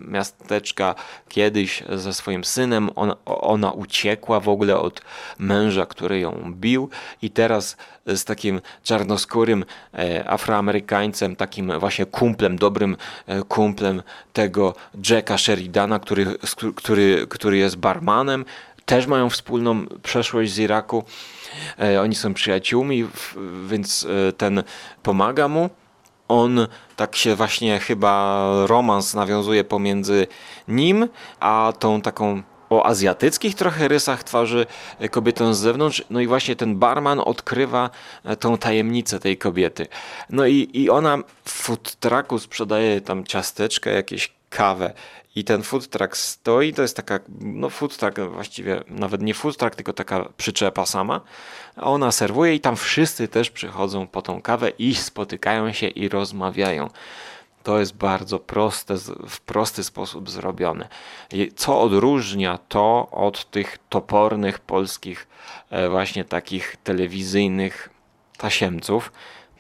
miasteczka 0.09 0.95
kiedyś 1.28 1.83
ze 1.88 2.14
swoim 2.14 2.45
synem. 2.45 2.90
Ona, 2.95 3.16
ona 3.25 3.73
uciekła 3.73 4.40
w 4.40 4.49
ogóle 4.49 4.78
od 4.78 5.02
męża, 5.38 5.87
który 5.87 6.21
ją 6.21 6.54
bił 6.57 6.88
i 7.23 7.30
teraz 7.30 7.76
z 8.07 8.25
takim 8.25 8.61
czarnoskórym 8.83 9.64
e, 9.95 10.30
Afroamerykańcem, 10.30 11.37
takim 11.37 11.78
właśnie 11.78 12.07
kumplem, 12.07 12.57
dobrym 12.57 12.97
e, 13.26 13.42
kumplem 13.42 14.02
tego 14.33 14.75
Jacka 15.11 15.38
Sheridana, 15.38 15.99
który, 15.99 16.26
który, 16.76 17.26
który 17.28 17.57
jest 17.57 17.76
barmanem, 17.76 18.45
też 18.85 19.07
mają 19.07 19.30
wspólną 19.30 19.87
przeszłość 20.02 20.52
z 20.52 20.59
Iraku. 20.59 21.04
E, 21.80 22.00
oni 22.00 22.14
są 22.14 22.35
przyjaciółmi, 22.35 23.07
więc 23.66 24.07
ten 24.37 24.62
pomaga 25.02 25.49
mu 25.49 25.71
on 26.28 26.66
tak 26.97 27.16
się 27.16 27.35
właśnie 27.35 27.78
chyba 27.78 28.44
romans 28.66 29.14
nawiązuje 29.14 29.64
pomiędzy 29.64 30.26
nim 30.68 31.08
a 31.40 31.73
tą 31.78 32.00
taką 32.00 32.42
o 32.70 32.87
azjatyckich 32.87 33.54
trochę 33.54 33.88
rysach 33.88 34.25
twarzy 34.25 34.66
kobietę 35.11 35.54
z 35.54 35.58
zewnątrz. 35.58 36.04
No 36.11 36.20
i 36.20 36.26
właśnie 36.26 36.56
ten 36.56 36.76
barman 36.78 37.20
odkrywa 37.20 37.90
e, 38.25 38.37
tą 38.37 38.58
tajemnicę 38.58 39.20
tej 39.20 39.38
kobiety. 39.38 39.87
No 40.30 40.47
i, 40.47 40.70
i 40.73 40.90
ona 40.90 41.18
w 41.44 41.50
food 41.50 41.94
trucku 41.94 42.38
sprzedaje 42.38 43.00
tam 43.00 43.25
ciasteczkę, 43.25 43.92
jakieś 43.92 44.38
kawę. 44.50 44.93
I 45.35 45.45
ten 45.45 45.62
food 45.62 45.88
truck 45.88 46.17
stoi, 46.17 46.73
to 46.73 46.83
jest 46.83 46.97
taka, 46.97 47.21
no 47.40 47.71
food 47.71 47.97
truck 47.97 48.21
właściwie, 48.21 48.85
nawet 48.88 49.23
nie 49.23 49.35
food 49.35 49.57
truck, 49.57 49.75
tylko 49.76 49.93
taka 49.93 50.28
przyczepa 50.37 50.87
sama. 50.87 51.21
Ona 51.76 52.12
serwuje 52.12 52.55
i 52.55 52.61
tam 52.61 52.76
wszyscy 52.76 53.28
też 53.28 53.50
przychodzą 53.50 54.07
po 54.07 54.23
tą 54.23 54.43
kawę 54.43 54.71
i 54.78 54.95
spotykają 54.95 55.73
się 55.73 55.88
i 55.88 56.09
rozmawiają. 56.09 56.90
To 57.62 57.78
jest 57.78 57.97
bardzo 57.97 58.38
proste, 58.38 58.95
w 59.28 59.40
prosty 59.40 59.85
sposób 59.85 60.31
zrobione. 60.31 60.88
Co 61.57 61.81
odróżnia 61.81 62.59
to 62.69 63.09
od 63.11 63.50
tych 63.50 63.78
topornych 63.88 64.59
polskich, 64.59 65.26
e, 65.71 65.88
właśnie 65.88 66.25
takich 66.25 66.76
telewizyjnych 66.85 67.90
tasiemców? 68.37 69.12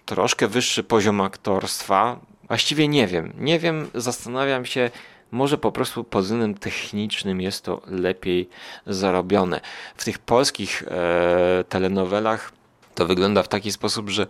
Troszkę 0.06 0.48
wyższy 0.48 0.84
poziom 0.84 1.20
aktorstwa. 1.20 2.20
Właściwie 2.48 2.88
nie 2.88 3.06
wiem. 3.06 3.32
Nie 3.38 3.58
wiem, 3.58 3.90
zastanawiam 3.94 4.66
się, 4.66 4.90
może 5.30 5.58
po 5.58 5.72
prostu 5.72 6.04
pod 6.04 6.24
względem 6.24 6.54
technicznym 6.54 7.40
jest 7.40 7.64
to 7.64 7.82
lepiej 7.86 8.48
zarobione. 8.86 9.60
W 9.96 10.04
tych 10.04 10.18
polskich 10.18 10.82
e, 10.82 11.64
telenowelach 11.68 12.52
to 12.94 13.06
wygląda 13.06 13.42
w 13.42 13.48
taki 13.48 13.72
sposób, 13.72 14.10
że 14.10 14.26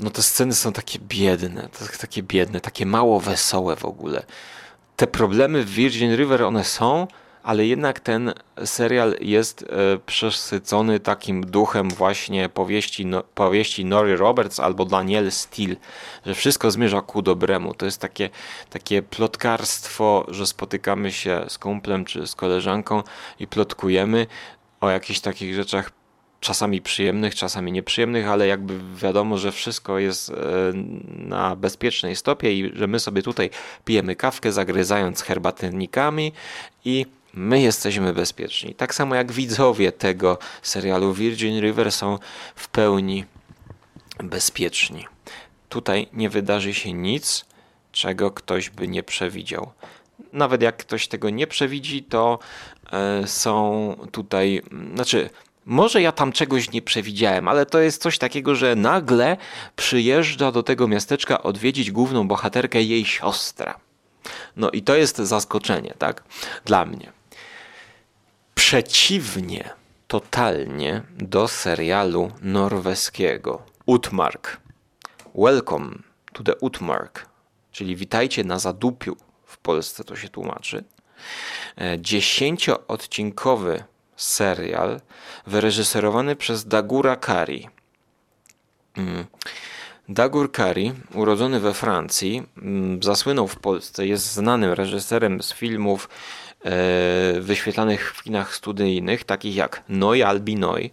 no 0.00 0.10
te 0.10 0.22
sceny 0.22 0.54
są 0.54 0.72
takie 0.72 0.98
biedne, 0.98 1.68
takie 2.00 2.22
biedne, 2.22 2.60
takie 2.60 2.86
mało 2.86 3.20
wesołe 3.20 3.76
w 3.76 3.84
ogóle. 3.84 4.22
Te 4.96 5.06
problemy 5.06 5.64
w 5.64 5.70
Virgin 5.70 6.16
River 6.16 6.42
one 6.42 6.64
są, 6.64 7.06
ale 7.42 7.66
jednak 7.66 8.00
ten 8.00 8.32
serial 8.64 9.16
jest 9.20 9.62
e, 9.62 9.66
przesycony 10.06 11.00
takim 11.00 11.46
duchem 11.46 11.90
właśnie 11.90 12.48
powieści, 12.48 13.06
no, 13.06 13.22
powieści 13.22 13.84
Nori 13.84 14.16
Roberts 14.16 14.60
albo 14.60 14.84
Daniel 14.84 15.32
Steele, 15.32 15.76
że 16.26 16.34
wszystko 16.34 16.70
zmierza 16.70 17.00
ku 17.00 17.22
dobremu. 17.22 17.74
To 17.74 17.86
jest 17.86 18.00
takie, 18.00 18.30
takie 18.70 19.02
plotkarstwo, 19.02 20.26
że 20.28 20.46
spotykamy 20.46 21.12
się 21.12 21.44
z 21.48 21.58
kumplem 21.58 22.04
czy 22.04 22.26
z 22.26 22.34
koleżanką 22.34 23.02
i 23.38 23.46
plotkujemy 23.46 24.26
o 24.80 24.90
jakichś 24.90 25.20
takich 25.20 25.54
rzeczach 25.54 25.90
czasami 26.40 26.80
przyjemnych, 26.80 27.34
czasami 27.34 27.72
nieprzyjemnych, 27.72 28.28
ale 28.28 28.46
jakby 28.46 28.80
wiadomo, 28.96 29.38
że 29.38 29.52
wszystko 29.52 29.98
jest 29.98 30.30
e, 30.30 30.34
na 31.06 31.56
bezpiecznej 31.56 32.16
stopie 32.16 32.52
i 32.52 32.70
że 32.74 32.86
my 32.86 33.00
sobie 33.00 33.22
tutaj 33.22 33.50
pijemy 33.84 34.16
kawkę, 34.16 34.52
zagryzając 34.52 35.22
herbatnikami 35.22 36.32
i 36.84 37.06
my 37.34 37.60
jesteśmy 37.60 38.12
bezpieczni. 38.12 38.74
Tak 38.74 38.94
samo 38.94 39.14
jak 39.14 39.32
widzowie 39.32 39.92
tego 39.92 40.38
serialu 40.62 41.14
Virgin 41.14 41.60
River 41.60 41.92
są 41.92 42.18
w 42.54 42.68
pełni 42.68 43.24
bezpieczni. 44.18 45.06
Tutaj 45.68 46.08
nie 46.12 46.30
wydarzy 46.30 46.74
się 46.74 46.92
nic, 46.92 47.44
czego 47.92 48.30
ktoś 48.30 48.70
by 48.70 48.88
nie 48.88 49.02
przewidział. 49.02 49.72
Nawet 50.32 50.62
jak 50.62 50.76
ktoś 50.76 51.08
tego 51.08 51.30
nie 51.30 51.46
przewidzi, 51.46 52.02
to 52.02 52.38
e, 52.92 53.26
są 53.26 53.94
tutaj, 54.12 54.62
znaczy 54.94 55.30
może 55.66 56.02
ja 56.02 56.12
tam 56.12 56.32
czegoś 56.32 56.70
nie 56.72 56.82
przewidziałem, 56.82 57.48
ale 57.48 57.66
to 57.66 57.78
jest 57.78 58.02
coś 58.02 58.18
takiego, 58.18 58.54
że 58.54 58.76
nagle 58.76 59.36
przyjeżdża 59.76 60.52
do 60.52 60.62
tego 60.62 60.88
miasteczka 60.88 61.42
odwiedzić 61.42 61.90
główną 61.90 62.28
bohaterkę 62.28 62.82
jej 62.82 63.04
siostra. 63.04 63.80
No 64.56 64.70
i 64.70 64.82
to 64.82 64.96
jest 64.96 65.16
zaskoczenie, 65.18 65.94
tak? 65.98 66.24
Dla 66.64 66.84
mnie. 66.84 67.19
Przeciwnie 68.70 69.70
totalnie 70.08 71.02
do 71.18 71.48
serialu 71.48 72.32
norweskiego 72.42 73.62
Utmark. 73.86 74.60
Welcome 75.34 75.90
to 76.32 76.42
the 76.42 76.56
Utmark, 76.56 77.26
czyli 77.72 77.96
witajcie 77.96 78.44
na 78.44 78.58
zadupiu, 78.58 79.16
w 79.44 79.58
Polsce 79.58 80.04
to 80.04 80.16
się 80.16 80.28
tłumaczy. 80.28 80.84
E, 81.76 81.98
dziesięcioodcinkowy 82.00 83.84
serial 84.16 85.00
wyreżyserowany 85.46 86.36
przez 86.36 86.66
Dagura 86.66 87.16
Kari. 87.16 87.68
Mm. 88.96 89.24
Dagur 90.08 90.52
Kari, 90.52 90.92
urodzony 91.14 91.60
we 91.60 91.74
Francji, 91.74 92.42
mm, 92.56 93.02
zasłynął 93.02 93.48
w 93.48 93.56
Polsce, 93.56 94.06
jest 94.06 94.32
znanym 94.32 94.72
reżyserem 94.72 95.42
z 95.42 95.52
filmów 95.52 96.08
wyświetlanych 97.40 98.14
w 98.14 98.22
kinach 98.22 98.54
studyjnych, 98.54 99.24
takich 99.24 99.56
jak 99.56 99.82
Noi 99.88 100.22
Albi 100.22 100.56
Noi. 100.56 100.90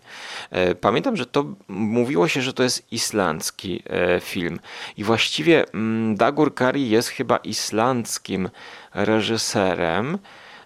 E, 0.52 0.76
pamiętam, 0.76 1.18
że 1.18 1.26
to 1.26 1.46
mówiło 1.68 2.28
się, 2.28 2.42
że 2.42 2.54
to 2.54 2.64
jest 2.64 2.92
islandzki 2.92 3.84
e, 3.86 4.20
film. 4.20 4.60
I 4.98 5.04
właściwie 5.04 5.66
mm, 5.74 6.16
Dagur 6.16 6.56
Kari 6.56 6.90
jest 6.90 7.10
chyba 7.10 7.38
islandzkim 7.38 8.50
reżyserem. 8.94 10.18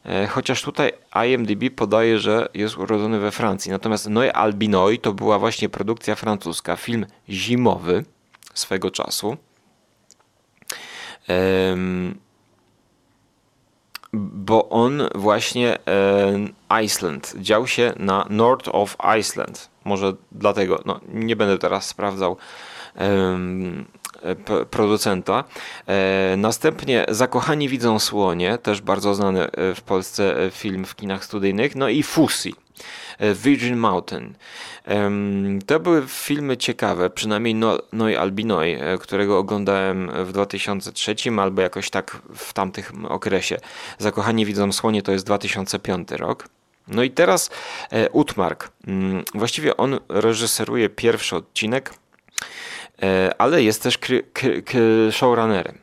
E, 0.06 0.28
chociaż 0.28 0.62
tutaj 0.62 0.92
IMDb 1.28 1.76
podaje, 1.76 2.20
że 2.20 2.50
jest 2.54 2.78
urodzony 2.78 3.20
we 3.20 3.32
Francji. 3.32 3.72
Natomiast 3.72 4.10
Noé 4.10 4.32
Albinoi 4.32 5.00
to 5.00 5.14
była 5.14 5.40
właśnie 5.40 5.70
produkcja 5.70 6.16
francuska, 6.16 6.76
film 6.76 7.06
zimowy 7.30 8.06
swego 8.54 8.92
czasu. 8.92 9.38
Bo 14.14 14.70
on 14.70 15.02
właśnie 15.16 15.78
Iceland 16.86 17.34
dział 17.40 17.68
się 17.68 17.94
na 17.98 18.26
North 18.30 18.70
of 18.72 18.98
Iceland. 19.20 19.70
Może 19.86 20.14
dlatego, 20.32 20.82
no, 20.86 21.00
nie 21.14 21.36
będę 21.36 21.58
teraz 21.58 21.88
sprawdzał 21.88 22.38
producenta. 24.72 25.44
E, 25.88 26.36
następnie 26.38 27.06
Zakochani 27.10 27.70
widzą 27.70 28.00
słonie, 28.00 28.58
też 28.58 28.82
bardzo 28.82 29.16
znany 29.16 29.52
e, 29.52 29.76
w 29.76 29.82
Polsce 29.82 30.44
e, 30.46 30.52
film 30.52 30.86
w 30.86 30.96
kinach 30.96 31.26
studyjnych. 31.26 31.76
No 31.76 31.90
i 31.90 32.04
Fusi. 32.04 32.56
Virgin 33.36 33.78
Mountain. 33.78 34.34
To 35.66 35.80
były 35.80 36.04
filmy 36.08 36.58
ciekawe, 36.58 37.10
przynajmniej 37.10 37.56
no, 37.56 37.78
Noi 37.94 38.16
Albinoi, 38.16 38.78
którego 39.00 39.38
oglądałem 39.38 40.12
w 40.26 40.32
2003 40.32 41.16
albo 41.40 41.62
jakoś 41.62 41.90
tak 41.90 42.22
w 42.36 42.54
tamtych 42.54 42.92
okresie. 43.10 43.58
Zakochani 43.98 44.46
widzą 44.46 44.72
słonie 44.72 45.02
to 45.02 45.12
jest 45.12 45.26
2005 45.26 46.12
rok. 46.12 46.48
No 46.88 47.04
i 47.04 47.12
teraz 47.12 47.50
Utmark. 48.12 48.72
Mm, 48.88 49.24
właściwie 49.34 49.78
on 49.78 50.00
reżyseruje 50.10 50.90
pierwszy 50.90 51.36
odcinek 51.36 51.94
E, 53.04 53.34
ale 53.38 53.64
jest 53.64 53.84
też 53.84 53.98
showrunnerem. 55.12 55.78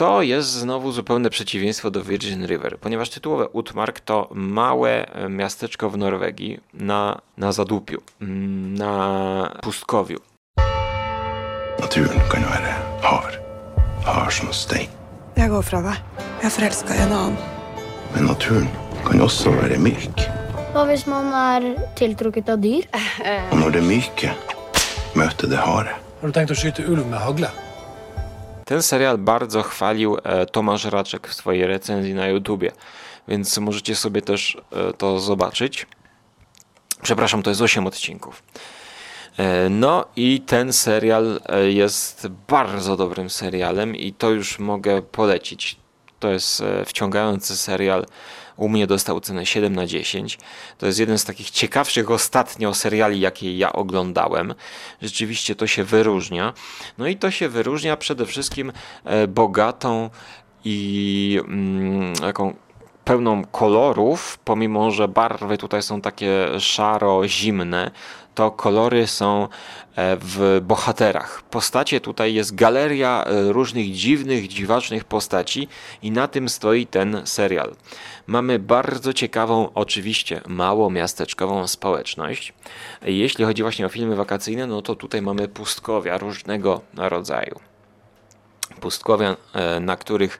To 0.00 0.22
jest 0.22 0.50
znowu 0.50 0.92
zupełne 0.92 1.30
przeciwieństwo 1.30 1.90
do 1.90 2.02
Virgin 2.02 2.46
River, 2.46 2.78
ponieważ 2.78 3.10
tytułowe 3.10 3.48
Utmark 3.48 4.00
to 4.00 4.28
małe 4.32 5.12
e, 5.12 5.28
miasteczko 5.28 5.90
w 5.90 5.98
Norwegii 5.98 6.60
na, 6.74 7.20
na 7.36 7.52
zadupiu, 7.52 8.02
mm, 8.20 8.74
na 8.74 9.60
pustkowiu. 9.62 10.18
Naturen 11.80 12.20
kan 12.30 12.42
være 12.42 12.74
hard. 13.02 13.38
Hard 14.04 14.32
som 14.32 14.52
stein. 14.52 14.88
Jeg 15.36 15.50
går 15.50 15.62
fra 15.62 15.82
deg. 15.82 15.96
Jeg 16.16 16.46
er 16.48 16.50
forelska 16.50 16.94
i 16.94 17.02
en 17.04 17.12
annen. 17.12 17.38
Men 18.14 18.24
naturen 18.24 18.68
kan 19.04 19.20
også 19.20 19.52
være 19.52 19.78
myk. 19.78 20.28
Hva 20.72 20.88
hvis 20.88 21.04
man 21.06 21.28
er 21.28 21.74
tiltrukket 21.96 22.48
av 22.48 22.64
dyr? 22.64 22.88
Og 23.52 23.58
når 23.58 23.76
det 23.76 23.84
myke 23.84 24.32
möte 25.14 25.46
det 25.46 25.60
harde. 25.60 25.92
Har 26.20 26.28
du 26.28 26.32
tänkt 26.32 26.50
att 26.50 26.58
skjuta 26.58 26.82
ulv 26.82 27.06
med 27.06 27.18
hagle? 27.18 27.50
Ten 28.70 28.82
serial 28.82 29.18
bardzo 29.18 29.62
chwalił 29.62 30.16
e, 30.24 30.46
Tomasz 30.46 30.84
Raczek 30.84 31.28
w 31.28 31.34
swojej 31.34 31.66
recenzji 31.66 32.14
na 32.14 32.28
YouTubie, 32.28 32.72
więc 33.28 33.58
możecie 33.58 33.96
sobie 33.96 34.22
też 34.22 34.58
e, 34.72 34.92
to 34.92 35.20
zobaczyć. 35.20 35.86
Przepraszam, 37.02 37.42
to 37.42 37.50
jest 37.50 37.62
8 37.62 37.86
odcinków. 37.86 38.42
E, 39.36 39.68
no 39.68 40.04
i 40.16 40.40
ten 40.40 40.72
serial 40.72 41.40
jest 41.68 42.28
bardzo 42.48 42.96
dobrym 42.96 43.30
serialem 43.30 43.96
i 43.96 44.12
to 44.12 44.30
już 44.30 44.58
mogę 44.58 45.02
polecić. 45.02 45.76
To 46.18 46.30
jest 46.30 46.62
wciągający 46.86 47.56
serial 47.56 48.06
u 48.60 48.68
mnie 48.68 48.86
dostał 48.86 49.20
cenę 49.20 49.46
7 49.46 49.76
na 49.76 49.86
10. 49.86 50.38
To 50.78 50.86
jest 50.86 50.98
jeden 50.98 51.18
z 51.18 51.24
takich 51.24 51.50
ciekawszych 51.50 52.10
ostatnio 52.10 52.74
seriali, 52.74 53.20
jakie 53.20 53.56
ja 53.56 53.72
oglądałem. 53.72 54.54
Rzeczywiście 55.02 55.56
to 55.56 55.66
się 55.66 55.84
wyróżnia. 55.84 56.52
No 56.98 57.06
i 57.06 57.16
to 57.16 57.30
się 57.30 57.48
wyróżnia 57.48 57.96
przede 57.96 58.26
wszystkim 58.26 58.72
e, 59.04 59.26
bogatą 59.26 60.10
i 60.64 61.40
mm, 61.44 62.14
taką 62.14 62.54
pełną 63.04 63.44
kolorów, 63.44 64.38
pomimo 64.44 64.90
że 64.90 65.08
barwy 65.08 65.58
tutaj 65.58 65.82
są 65.82 66.00
takie 66.00 66.46
szaro-zimne, 66.58 67.90
to 68.34 68.50
kolory 68.50 69.06
są 69.06 69.48
e, 69.96 70.16
w 70.20 70.60
bohaterach. 70.62 71.42
Postacie 71.42 72.00
tutaj 72.00 72.34
jest 72.34 72.54
galeria 72.54 73.24
e, 73.24 73.52
różnych 73.52 73.92
dziwnych, 73.92 74.48
dziwacznych 74.48 75.04
postaci 75.04 75.68
i 76.02 76.10
na 76.10 76.28
tym 76.28 76.48
stoi 76.48 76.86
ten 76.86 77.22
serial. 77.24 77.74
Mamy 78.26 78.58
bardzo 78.58 79.12
ciekawą, 79.12 79.68
oczywiście 79.74 80.40
mało 80.46 80.90
miasteczkową 80.90 81.66
społeczność. 81.66 82.54
Jeśli 83.02 83.44
chodzi 83.44 83.62
właśnie 83.62 83.86
o 83.86 83.88
filmy 83.88 84.16
wakacyjne, 84.16 84.66
no 84.66 84.82
to 84.82 84.94
tutaj 84.94 85.22
mamy 85.22 85.48
pustkowia 85.48 86.18
różnego 86.18 86.80
rodzaju. 86.94 87.60
Pustkowia, 88.80 89.36
e, 89.54 89.80
na 89.80 89.96
których 89.96 90.38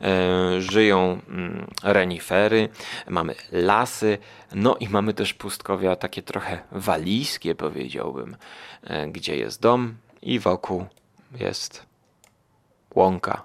E, 0.00 0.60
żyją 0.60 1.20
mm, 1.28 1.66
renifery, 1.82 2.68
mamy 3.08 3.34
lasy, 3.52 4.18
no 4.54 4.76
i 4.76 4.88
mamy 4.88 5.14
też 5.14 5.34
pustkowia 5.34 5.96
takie 5.96 6.22
trochę 6.22 6.62
walijskie 6.72 7.54
powiedziałbym, 7.54 8.36
e, 8.82 9.08
gdzie 9.08 9.36
jest 9.36 9.60
dom 9.60 9.94
i 10.22 10.38
wokół 10.38 10.84
jest 11.40 11.86
łąka. 12.94 13.44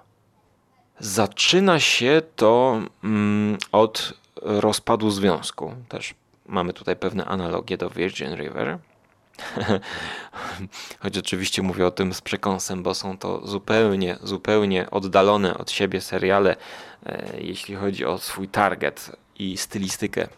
Zaczyna 1.02 1.80
się 1.80 2.22
to 2.36 2.80
mm, 3.04 3.58
od 3.72 4.12
rozpadu 4.36 5.10
związku. 5.10 5.74
Też 5.88 6.14
mamy 6.46 6.72
tutaj 6.72 6.96
pewne 6.96 7.24
analogie 7.24 7.76
do 7.76 7.90
Virgin 7.90 8.34
River. 8.34 8.78
Choć 11.02 11.18
oczywiście 11.18 11.62
mówię 11.62 11.86
o 11.86 11.90
tym 11.90 12.14
z 12.14 12.20
przekąsem, 12.20 12.82
bo 12.82 12.94
są 12.94 13.18
to 13.18 13.46
zupełnie, 13.46 14.18
zupełnie 14.22 14.90
oddalone 14.90 15.58
od 15.58 15.70
siebie 15.70 16.00
seriale, 16.00 16.56
e, 17.06 17.40
jeśli 17.40 17.74
chodzi 17.74 18.04
o 18.04 18.18
swój 18.18 18.48
target 18.48 19.16
i 19.38 19.56
stylistykę. 19.56 20.28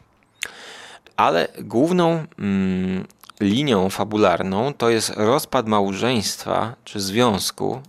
Ale 1.16 1.48
główną 1.58 2.24
mm, 2.38 3.06
linią 3.40 3.90
fabularną 3.90 4.74
to 4.74 4.90
jest 4.90 5.10
rozpad 5.16 5.66
małżeństwa 5.68 6.74
czy 6.84 7.00
związku 7.00 7.82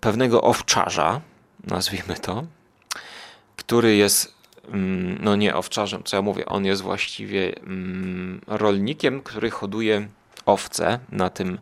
pewnego 0.00 0.42
owczarza, 0.42 1.20
nazwijmy 1.66 2.14
to, 2.14 2.44
który 3.56 3.96
jest 3.96 4.36
Mm, 4.68 5.18
no 5.20 5.36
nie 5.36 5.54
owczarzem, 5.54 6.02
co 6.04 6.16
ja 6.16 6.22
mówię, 6.22 6.46
on 6.46 6.64
jest 6.64 6.82
właściwie 6.82 7.58
mm, 7.58 8.40
rolnikiem, 8.46 9.22
który 9.22 9.50
hoduje 9.50 10.08
owce 10.46 10.98
na 11.12 11.30
tym 11.30 11.58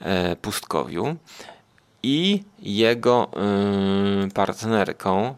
e, 0.00 0.36
pustkowiu 0.36 1.16
i 2.02 2.44
jego 2.58 3.30
y, 4.26 4.30
partnerką, 4.30 5.34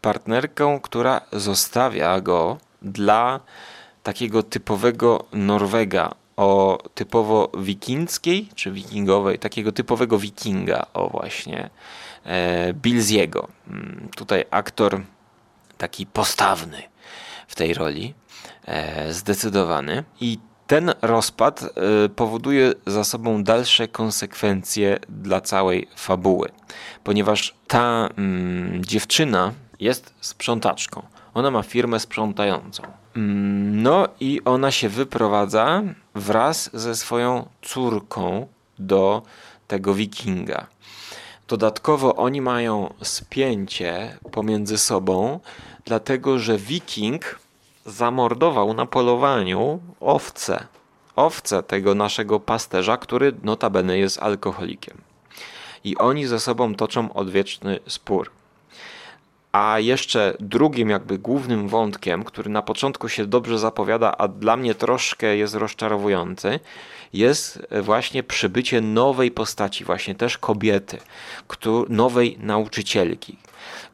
partnerką, 0.00 0.80
która 0.80 1.20
zostawia 1.32 2.20
go 2.20 2.58
dla 2.82 3.40
takiego 4.02 4.42
typowego 4.42 5.24
Norwega 5.32 6.14
o 6.40 6.78
typowo 6.94 7.50
wikińskiej 7.58 8.48
czy 8.54 8.70
wikingowej, 8.72 9.38
takiego 9.38 9.72
typowego 9.72 10.18
wikinga, 10.18 10.86
o 10.94 11.08
właśnie 11.08 11.70
e, 12.24 12.74
Bilziego. 12.74 13.48
Mm, 13.68 14.08
tutaj 14.16 14.44
aktor 14.50 15.00
taki 15.78 16.06
postawny 16.06 16.82
w 17.48 17.54
tej 17.54 17.74
roli, 17.74 18.14
e, 18.64 19.12
zdecydowany. 19.12 20.04
I 20.20 20.38
ten 20.66 20.92
rozpad 21.02 21.62
e, 21.62 22.08
powoduje 22.08 22.72
za 22.86 23.04
sobą 23.04 23.44
dalsze 23.44 23.88
konsekwencje 23.88 24.98
dla 25.08 25.40
całej 25.40 25.88
fabuły, 25.96 26.48
ponieważ 27.04 27.54
ta 27.66 28.08
mm, 28.16 28.84
dziewczyna, 28.84 29.52
jest 29.80 30.14
sprzątaczką. 30.20 31.02
Ona 31.34 31.50
ma 31.50 31.62
firmę 31.62 32.00
sprzątającą. 32.00 32.82
Mm, 33.16 33.82
No 33.82 34.08
i 34.20 34.40
ona 34.44 34.70
się 34.70 34.88
wyprowadza 34.88 35.82
wraz 36.14 36.70
ze 36.72 36.96
swoją 36.96 37.48
córką 37.62 38.46
do 38.78 39.22
tego 39.68 39.94
wikinga. 39.94 40.66
Dodatkowo 41.48 42.16
oni 42.16 42.40
mają 42.40 42.94
spięcie 43.02 44.18
pomiędzy 44.32 44.78
sobą, 44.78 45.40
dlatego 45.84 46.38
że 46.38 46.58
wiking 46.58 47.38
zamordował 47.86 48.74
na 48.74 48.86
polowaniu 48.86 49.80
owce. 50.00 50.66
Owce 51.16 51.62
tego 51.62 51.94
naszego 51.94 52.40
pasterza, 52.40 52.96
który 52.96 53.32
notabene 53.42 53.98
jest 53.98 54.18
alkoholikiem. 54.18 54.98
I 55.84 55.96
oni 55.96 56.26
ze 56.26 56.40
sobą 56.40 56.74
toczą 56.74 57.12
odwieczny 57.12 57.80
spór. 57.86 58.30
A 59.52 59.78
jeszcze 59.78 60.36
drugim, 60.40 60.90
jakby 60.90 61.18
głównym 61.18 61.68
wątkiem, 61.68 62.24
który 62.24 62.50
na 62.50 62.62
początku 62.62 63.08
się 63.08 63.26
dobrze 63.26 63.58
zapowiada, 63.58 64.16
a 64.18 64.28
dla 64.28 64.56
mnie 64.56 64.74
troszkę 64.74 65.36
jest 65.36 65.54
rozczarowujący, 65.54 66.60
jest 67.12 67.66
właśnie 67.82 68.22
przybycie 68.22 68.80
nowej 68.80 69.30
postaci, 69.30 69.84
właśnie 69.84 70.14
też 70.14 70.38
kobiety, 70.38 70.98
nowej 71.88 72.38
nauczycielki, 72.40 73.36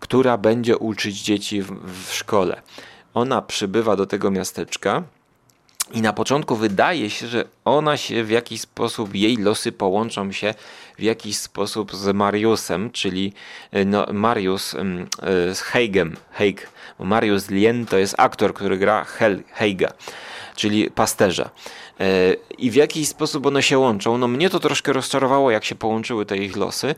która 0.01 0.39
będzie 0.39 0.79
uczyć 0.79 1.23
dzieci 1.23 1.63
w, 1.63 1.93
w 2.03 2.15
szkole. 2.15 2.63
Ona 3.15 3.43
przybywa 3.43 3.97
do 3.97 4.07
tego 4.07 4.31
miasteczka. 4.31 5.03
I 5.93 6.03
na 6.03 6.13
początku 6.13 6.57
wydaje 6.57 7.11
się, 7.11 7.27
że 7.27 7.45
ona 7.65 7.97
się 7.97 8.25
w 8.25 8.31
jakiś 8.31 8.61
sposób, 8.61 9.15
jej 9.15 9.37
losy 9.37 9.73
połączą 9.73 10.33
się 10.33 10.55
w 10.99 11.03
jakiś 11.03 11.39
sposób 11.39 11.95
z 11.95 12.15
Mariusem, 12.15 12.91
czyli 12.91 13.33
e, 13.73 13.85
no, 13.85 14.07
Marius 14.13 14.75
em, 14.75 15.07
e, 15.23 15.55
z 15.55 15.61
Heigem. 15.61 16.17
Heig. 16.31 16.69
Marius 16.99 17.51
Lien 17.51 17.87
to 17.87 17.99
jest 17.99 18.15
aktor, 18.19 18.55
który 18.55 18.79
gra 18.79 19.05
Hel, 19.05 19.43
Heiga, 19.53 19.93
czyli 20.57 20.91
pasterza. 20.91 21.51
E, 22.01 22.35
I 22.59 22.71
w 22.71 22.75
jakiś 22.75 23.09
sposób 23.09 23.47
one 23.47 23.63
się 23.63 23.79
łączą. 23.79 24.19
No 24.19 24.29
mnie 24.29 24.51
to 24.51 24.61
troszkę 24.61 24.93
rozczarowało, 24.93 25.51
jak 25.51 25.65
się 25.65 25.75
połączyły 25.75 26.27
te 26.27 26.37
ich 26.37 26.57
losy, 26.57 26.95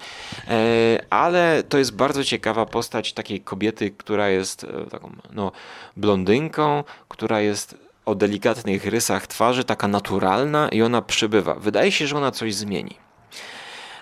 ale 1.11 1.63
to 1.69 1.79
jest 1.79 1.97
bardzo 1.97 2.25
ciekawa 2.25 2.67
postać 2.67 3.13
takiej 3.13 3.41
kobiety, 3.41 3.91
która 3.91 4.29
jest 4.29 4.67
taką 4.91 5.11
no, 5.33 5.53
blondynką, 5.97 6.85
która 7.09 7.41
jest 7.41 7.88
o 8.09 8.15
delikatnych 8.15 8.85
rysach 8.87 9.27
twarzy, 9.27 9.65
taka 9.65 9.89
naturalna 9.89 10.69
i 10.69 10.83
ona 10.83 11.03
przybywa. 11.03 11.55
Wydaje 11.55 11.93
się, 11.93 12.07
że 12.07 12.17
ona 12.17 12.31
coś 12.31 12.55
zmieni. 12.55 12.97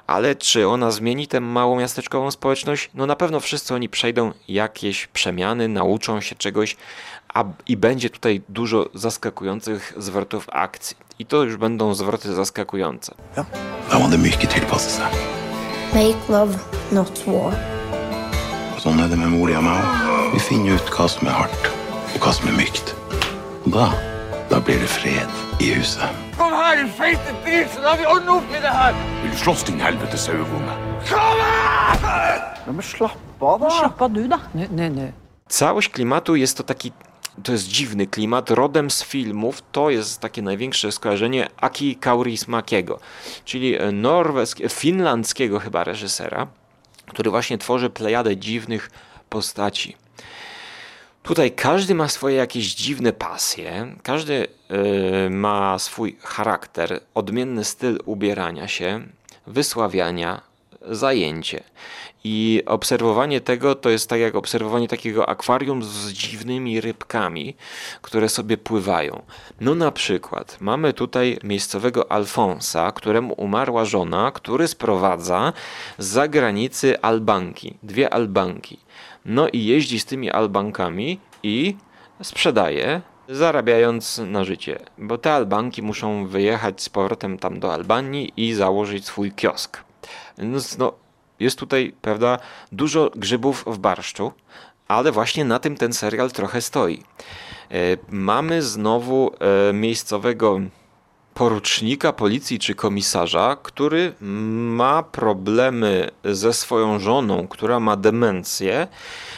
Ale 0.06 0.36
czy 0.36 0.68
ona 0.68 0.90
zmieni 0.90 1.26
tę 1.28 1.40
małą 1.40 1.80
miasteczkową 1.80 2.30
społeczność? 2.30 2.90
No 2.94 3.06
na 3.06 3.16
pewno 3.16 3.40
wszyscy 3.40 3.74
oni 3.74 3.88
przejdą 3.88 4.32
jakieś 4.48 5.06
przemiany, 5.06 5.68
nauczą 5.68 6.20
się 6.20 6.34
czegoś 6.34 6.76
a, 7.34 7.44
i 7.66 7.76
będzie 7.76 8.10
tutaj 8.10 8.42
dużo 8.48 8.88
zaskakujących 8.94 9.92
zwrotów 9.96 10.46
akcji. 10.52 10.96
I 11.18 11.26
to 11.26 11.42
już 11.42 11.56
będą 11.56 11.94
zwroty 11.94 12.34
zaskakujące. 12.34 13.14
Da 13.90 13.98
må 13.98 14.08
det 14.08 14.18
mycket 14.18 14.54
tilpasse 14.54 14.90
seg. 14.90 15.12
Make 15.94 16.28
love, 16.28 16.58
not 16.92 17.22
war. 17.26 17.54
Sånn 18.82 19.00
er 19.00 19.08
det 19.08 19.18
med 19.18 19.30
mor 19.32 19.50
hjemme 19.50 19.72
òg. 19.72 20.34
Vi 20.34 20.40
finner 20.40 20.76
ut 20.76 20.90
hva 20.94 21.08
som 21.08 21.26
er 21.26 21.34
hardt, 21.38 21.70
og 22.14 22.20
hva 22.22 22.32
som 22.36 22.50
er 22.50 22.58
mykt. 22.58 22.94
Da, 23.66 23.90
da 24.50 24.60
blir 24.60 24.78
det 24.78 24.86
fred 24.86 25.28
i 25.60 25.72
huset. 25.74 26.10
Kom 26.38 26.52
her, 26.54 26.76
din 26.78 26.90
feite 26.94 27.32
drit, 27.44 27.66
så 27.74 27.80
lar 27.82 27.96
vi 27.98 28.06
ordne 28.06 28.36
opp 28.36 28.52
i 28.54 28.60
det 28.62 28.70
her! 28.70 28.94
Vil 29.24 29.32
du 29.32 29.38
slåss, 29.40 29.64
din 29.66 29.80
helvete 29.82 30.18
sauebonde? 30.18 30.76
Kom 31.08 31.40
her! 31.42 32.38
Men 32.66 32.78
slapp 32.82 33.42
av, 33.42 33.58
da. 33.64 33.70
Slapp 33.70 34.04
av 34.06 34.12
du, 34.14 34.22
da. 34.30 34.38
Nu, 34.54 34.68
nu, 34.70 34.88
nu. 34.90 35.08
Całość 35.48 35.88
klimatu 35.88 36.36
jest 36.36 36.56
to 36.56 36.62
taki, 36.62 36.92
to 37.42 37.52
jest 37.52 37.68
dziwny 37.68 38.06
klimat, 38.06 38.50
rodem 38.50 38.90
z 38.90 39.02
filmów, 39.02 39.62
to 39.72 39.90
jest 39.90 40.20
takie 40.20 40.42
największe 40.42 40.92
skojarzenie 40.92 41.48
Aki 41.56 41.96
Kaurismakiego, 41.96 43.00
czyli 43.44 43.74
norweskiego, 43.92 44.68
finlandzkiego 44.68 45.58
chyba 45.58 45.84
reżysera, 45.84 46.46
który 47.08 47.30
właśnie 47.30 47.58
tworzy 47.58 47.90
plejadę 47.90 48.36
dziwnych 48.36 48.90
postaci. 49.28 49.96
Tutaj 51.26 51.52
każdy 51.52 51.94
ma 51.94 52.08
swoje 52.08 52.36
jakieś 52.36 52.74
dziwne 52.74 53.12
pasje, 53.12 53.96
każdy 54.02 54.46
y, 55.26 55.30
ma 55.30 55.78
swój 55.78 56.16
charakter, 56.22 57.00
odmienny 57.14 57.64
styl 57.64 57.98
ubierania 58.04 58.68
się, 58.68 59.00
wysławiania, 59.46 60.40
zajęcie. 60.90 61.64
I 62.24 62.62
obserwowanie 62.66 63.40
tego 63.40 63.74
to 63.74 63.90
jest 63.90 64.08
tak 64.08 64.20
jak 64.20 64.34
obserwowanie 64.34 64.88
takiego 64.88 65.28
akwarium 65.28 65.84
z 65.84 66.08
dziwnymi 66.08 66.80
rybkami, 66.80 67.56
które 68.02 68.28
sobie 68.28 68.56
pływają. 68.56 69.22
No 69.60 69.74
na 69.74 69.92
przykład 69.92 70.56
mamy 70.60 70.92
tutaj 70.92 71.38
miejscowego 71.42 72.12
Alfonsa, 72.12 72.92
któremu 72.92 73.34
umarła 73.34 73.84
żona, 73.84 74.30
który 74.30 74.68
sprowadza 74.68 75.52
z 75.98 76.06
zagranicy 76.06 77.00
albanki, 77.00 77.74
dwie 77.82 78.14
albanki. 78.14 78.85
No 79.26 79.48
i 79.48 79.64
jeździ 79.64 80.00
z 80.00 80.04
tymi 80.04 80.30
albankami 80.30 81.20
i 81.42 81.76
sprzedaje, 82.22 83.00
zarabiając 83.28 84.18
na 84.26 84.44
życie. 84.44 84.78
Bo 84.98 85.18
te 85.18 85.32
albanki 85.32 85.82
muszą 85.82 86.26
wyjechać 86.26 86.82
z 86.82 86.88
powrotem 86.88 87.38
tam 87.38 87.60
do 87.60 87.74
Albanii 87.74 88.32
i 88.36 88.54
założyć 88.54 89.06
swój 89.06 89.32
kiosk. 89.32 89.84
Więc 90.38 90.78
no, 90.78 90.92
jest 91.40 91.58
tutaj, 91.58 91.94
prawda, 92.02 92.38
dużo 92.72 93.10
grzybów 93.16 93.64
w 93.66 93.78
barszczu, 93.78 94.32
ale 94.88 95.12
właśnie 95.12 95.44
na 95.44 95.58
tym 95.58 95.76
ten 95.76 95.92
serial 95.92 96.30
trochę 96.30 96.60
stoi. 96.60 97.02
E, 97.70 97.78
Mamy 98.10 98.62
znowu 98.62 99.30
e, 99.68 99.72
miejscowego 99.72 100.60
porucznika 101.36 102.12
policji 102.12 102.58
czy 102.58 102.74
komisarza, 102.74 103.56
który 103.62 104.12
ma 104.20 105.02
problemy 105.02 106.10
ze 106.24 106.52
swoją 106.52 106.98
żoną, 106.98 107.48
która 107.48 107.80
ma 107.80 107.96
demencję, 107.96 108.88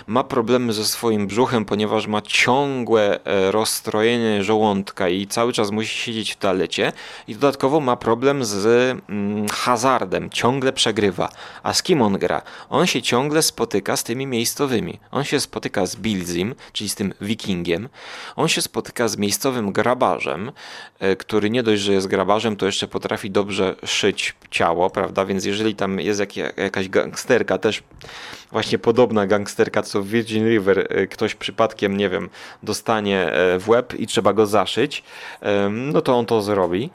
ma 0.07 0.25
problemy 0.25 0.73
ze 0.73 0.85
swoim 0.85 1.27
brzuchem, 1.27 1.65
ponieważ 1.65 2.07
ma 2.07 2.23
ciągłe 2.23 3.25
e, 3.25 3.51
rozstrojenie 3.51 4.45
żołądka 4.45 5.09
i 5.09 5.27
cały 5.27 5.53
czas 5.53 5.71
musi 5.71 5.99
siedzieć 5.99 6.33
w 6.33 6.37
toalecie 6.37 6.93
i 7.29 7.35
dodatkowo 7.35 7.81
ma 7.81 7.97
problem 7.97 8.45
z 8.45 8.67
mm, 9.09 9.49
hazardem, 9.49 10.31
ciągle 10.31 10.73
przegrywa. 10.73 11.29
A 11.63 11.75
z 11.75 11.83
kim 11.83 12.03
on 12.03 12.19
gra? 12.19 12.43
On 12.71 12.87
się 12.87 13.03
ciągle 13.03 13.43
spotyka 13.43 13.97
z 13.97 14.05
tymi 14.05 14.27
miejscowymi. 14.27 14.99
On 15.11 15.25
się 15.25 15.41
spotyka 15.41 15.87
z 15.87 15.97
Bilzim, 15.97 16.55
czyli 16.73 16.91
z 16.91 16.95
tym 16.95 17.15
wikingiem. 17.21 17.89
On 18.37 18.49
się 18.49 18.63
spotyka 18.63 19.09
z 19.09 19.17
miejscowym 19.17 19.73
grabarzem, 19.73 20.53
e, 20.99 21.17
który 21.17 21.51
nie 21.51 21.63
dość, 21.63 21.88
że 21.89 21.95
jest 21.95 22.07
grabarzem, 22.07 22.57
to 22.57 22.67
jeszcze 22.67 22.89
potrafi 22.89 23.31
dobrze 23.31 23.75
szyć 23.85 24.35
ciało, 24.51 24.91
prawda? 24.91 25.25
Więc 25.25 25.45
jeżeli 25.45 25.75
tam 25.75 26.01
jest 26.01 26.23
jakaś 26.57 26.89
gangsterka, 26.89 27.59
też 27.59 27.83
właśnie 28.53 28.79
podobna 28.79 29.27
gangsterka, 29.27 29.83
co 29.83 30.03
w 30.03 30.09
Virgin 30.09 30.49
River 30.49 30.87
e, 30.91 31.07
ktoś 31.07 31.35
przypadkiem, 31.35 31.97
nie 31.97 32.09
wiem, 32.09 32.29
dostanie 32.63 33.33
e, 33.33 33.59
w 33.59 33.69
łeb 33.69 33.95
i 33.95 34.07
trzeba 34.07 34.33
go 34.33 34.47
zaszyć, 34.47 35.03
no 35.71 36.01
to 36.01 36.19
on 36.19 36.27
to 36.27 36.43
zrobi. 36.43 36.91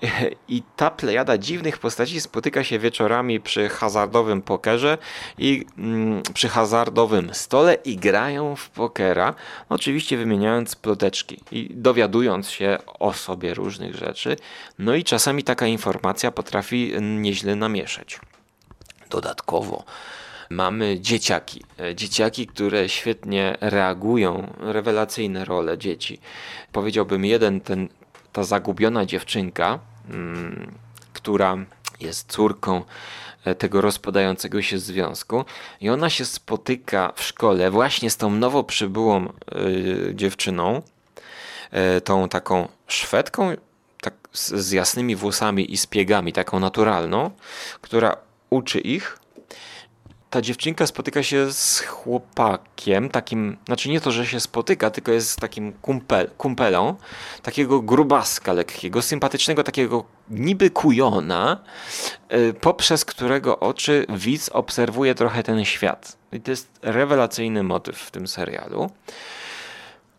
I 0.48 0.62
ta 0.76 0.90
plejada 0.90 1.38
dziwnych 1.38 1.78
postaci 1.78 2.20
spotyka 2.20 2.64
się 2.64 2.78
wieczorami 2.78 3.40
przy 3.40 3.68
hazardowym 3.68 4.42
pokerze 4.42 4.98
i 5.38 5.64
mm, 5.78 6.22
przy 6.34 6.48
hazardowym 6.48 7.34
stole 7.34 7.74
i 7.74 7.96
grają 7.96 8.56
w 8.56 8.70
pokera, 8.70 9.34
oczywiście 9.68 10.16
wymieniając 10.16 10.76
ploteczki 10.76 11.40
i 11.50 11.70
dowiadując 11.74 12.50
się 12.50 12.78
o 12.98 13.12
sobie 13.12 13.54
różnych 13.54 13.94
rzeczy. 13.94 14.36
No 14.78 14.94
i 14.94 15.04
czasami 15.04 15.44
taka 15.44 15.66
informacja 15.66 16.30
potrafi 16.30 16.92
nieźle 17.00 17.56
namieszać. 17.56 18.20
Dodatkowo 19.10 19.84
mamy 20.50 21.00
dzieciaki. 21.00 21.62
E, 21.80 21.94
Dzieciaki, 21.94 22.46
które 22.46 22.88
świetnie 22.88 23.56
reagują, 23.60 24.52
rewelacyjne 24.60 25.44
role 25.44 25.78
dzieci. 25.78 26.20
Powiedziałbym 26.72 27.24
jeden, 27.24 27.60
ten, 27.60 27.88
ta 28.36 28.44
zagubiona 28.44 29.06
dziewczynka, 29.06 29.78
mm, 30.10 30.74
która 31.12 31.56
jest 32.00 32.32
córką 32.32 32.82
e, 33.44 33.54
tego 33.54 33.80
rozpadającego 33.80 34.62
się 34.62 34.78
związku 34.78 35.44
i 35.80 35.88
ona 35.90 36.10
się 36.10 36.24
spotyka 36.24 37.12
w 37.14 37.22
szkole 37.22 37.70
właśnie 37.70 38.10
z 38.10 38.16
tą 38.16 38.30
nowo 38.30 38.64
przybyłą 38.64 39.26
y, 39.26 40.12
dziewczyną, 40.14 40.82
e, 41.70 42.00
tą 42.00 42.28
taką 42.28 42.68
Szwedką, 42.86 43.56
tak 44.00 44.14
z, 44.32 44.72
jasnymi 44.72 45.16
włosami 45.16 45.72
i 45.72 45.76
z 45.76 45.86
piegami, 45.86 46.32
taką 46.32 46.60
naturalną, 46.60 47.30
która 47.80 48.16
uczy 48.50 48.78
ich. 48.78 49.18
Ta 50.36 50.42
dziewczynka 50.42 50.86
spotyka 50.86 51.22
się 51.22 51.52
z 51.52 51.80
chłopakiem, 51.80 53.08
takim, 53.08 53.56
znaczy 53.66 53.88
nie 53.88 54.00
to, 54.00 54.10
że 54.10 54.26
się 54.26 54.40
spotyka, 54.40 54.90
tylko 54.90 55.12
jest 55.12 55.40
takim 55.40 55.72
kumpel, 55.72 56.30
kumpelą, 56.38 56.96
takiego 57.42 57.82
grubaska 57.82 58.52
lekkiego, 58.52 59.02
sympatycznego, 59.02 59.62
takiego 59.62 60.04
niby 60.30 60.70
kujona, 60.70 61.60
y, 62.32 62.54
poprzez 62.60 63.04
którego 63.04 63.60
oczy 63.60 64.06
widz 64.08 64.48
obserwuje 64.48 65.14
trochę 65.14 65.42
ten 65.42 65.64
świat. 65.64 66.16
I 66.32 66.40
to 66.40 66.50
jest 66.50 66.68
rewelacyjny 66.82 67.62
motyw 67.62 67.98
w 67.98 68.10
tym 68.10 68.28
serialu, 68.28 68.90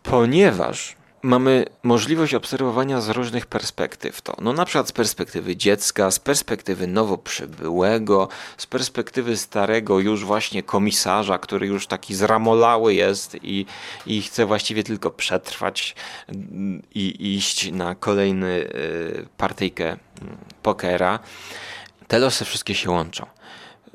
ponieważ 0.03 0.96
mamy 1.21 1.65
możliwość 1.83 2.33
obserwowania 2.33 3.01
z 3.01 3.09
różnych 3.09 3.45
perspektyw 3.45 4.21
to. 4.21 4.35
No 4.41 4.53
na 4.53 4.65
przykład 4.65 4.87
z 4.87 4.91
perspektywy 4.91 5.55
dziecka, 5.55 6.11
z 6.11 6.19
perspektywy 6.19 6.87
nowo 6.87 7.17
przybyłego, 7.17 8.27
z 8.57 8.65
perspektywy 8.65 9.37
starego 9.37 9.99
już 9.99 10.25
właśnie 10.25 10.63
komisarza, 10.63 11.37
który 11.37 11.67
już 11.67 11.87
taki 11.87 12.15
zramolały 12.15 12.93
jest 12.93 13.37
i, 13.43 13.65
i 14.05 14.21
chce 14.21 14.45
właściwie 14.45 14.83
tylko 14.83 15.11
przetrwać 15.11 15.95
i 16.95 17.35
iść 17.35 17.71
na 17.71 17.95
kolejny 17.95 18.47
y, 18.47 19.27
partyjkę 19.37 19.85
mm, 19.85 20.37
pokera. 20.63 21.19
Te 22.07 22.19
losy 22.19 22.45
wszystkie 22.45 22.75
się 22.75 22.91
łączą. 22.91 23.25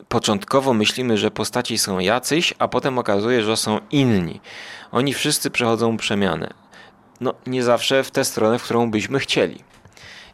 Początkowo 0.08 0.74
myślimy, 0.74 1.18
że 1.18 1.30
postaci 1.30 1.78
są 1.78 1.98
jacyś, 1.98 2.54
a 2.58 2.68
potem 2.68 2.98
okazuje, 2.98 3.42
że 3.42 3.56
są 3.56 3.80
inni. 3.90 4.40
Oni 4.92 5.14
wszyscy 5.14 5.50
przechodzą 5.50 5.96
przemianę 5.96 6.61
no 7.22 7.34
nie 7.46 7.62
zawsze 7.62 8.04
w 8.04 8.10
tę 8.10 8.24
stronę, 8.24 8.58
w 8.58 8.62
którą 8.62 8.90
byśmy 8.90 9.18
chcieli. 9.18 9.64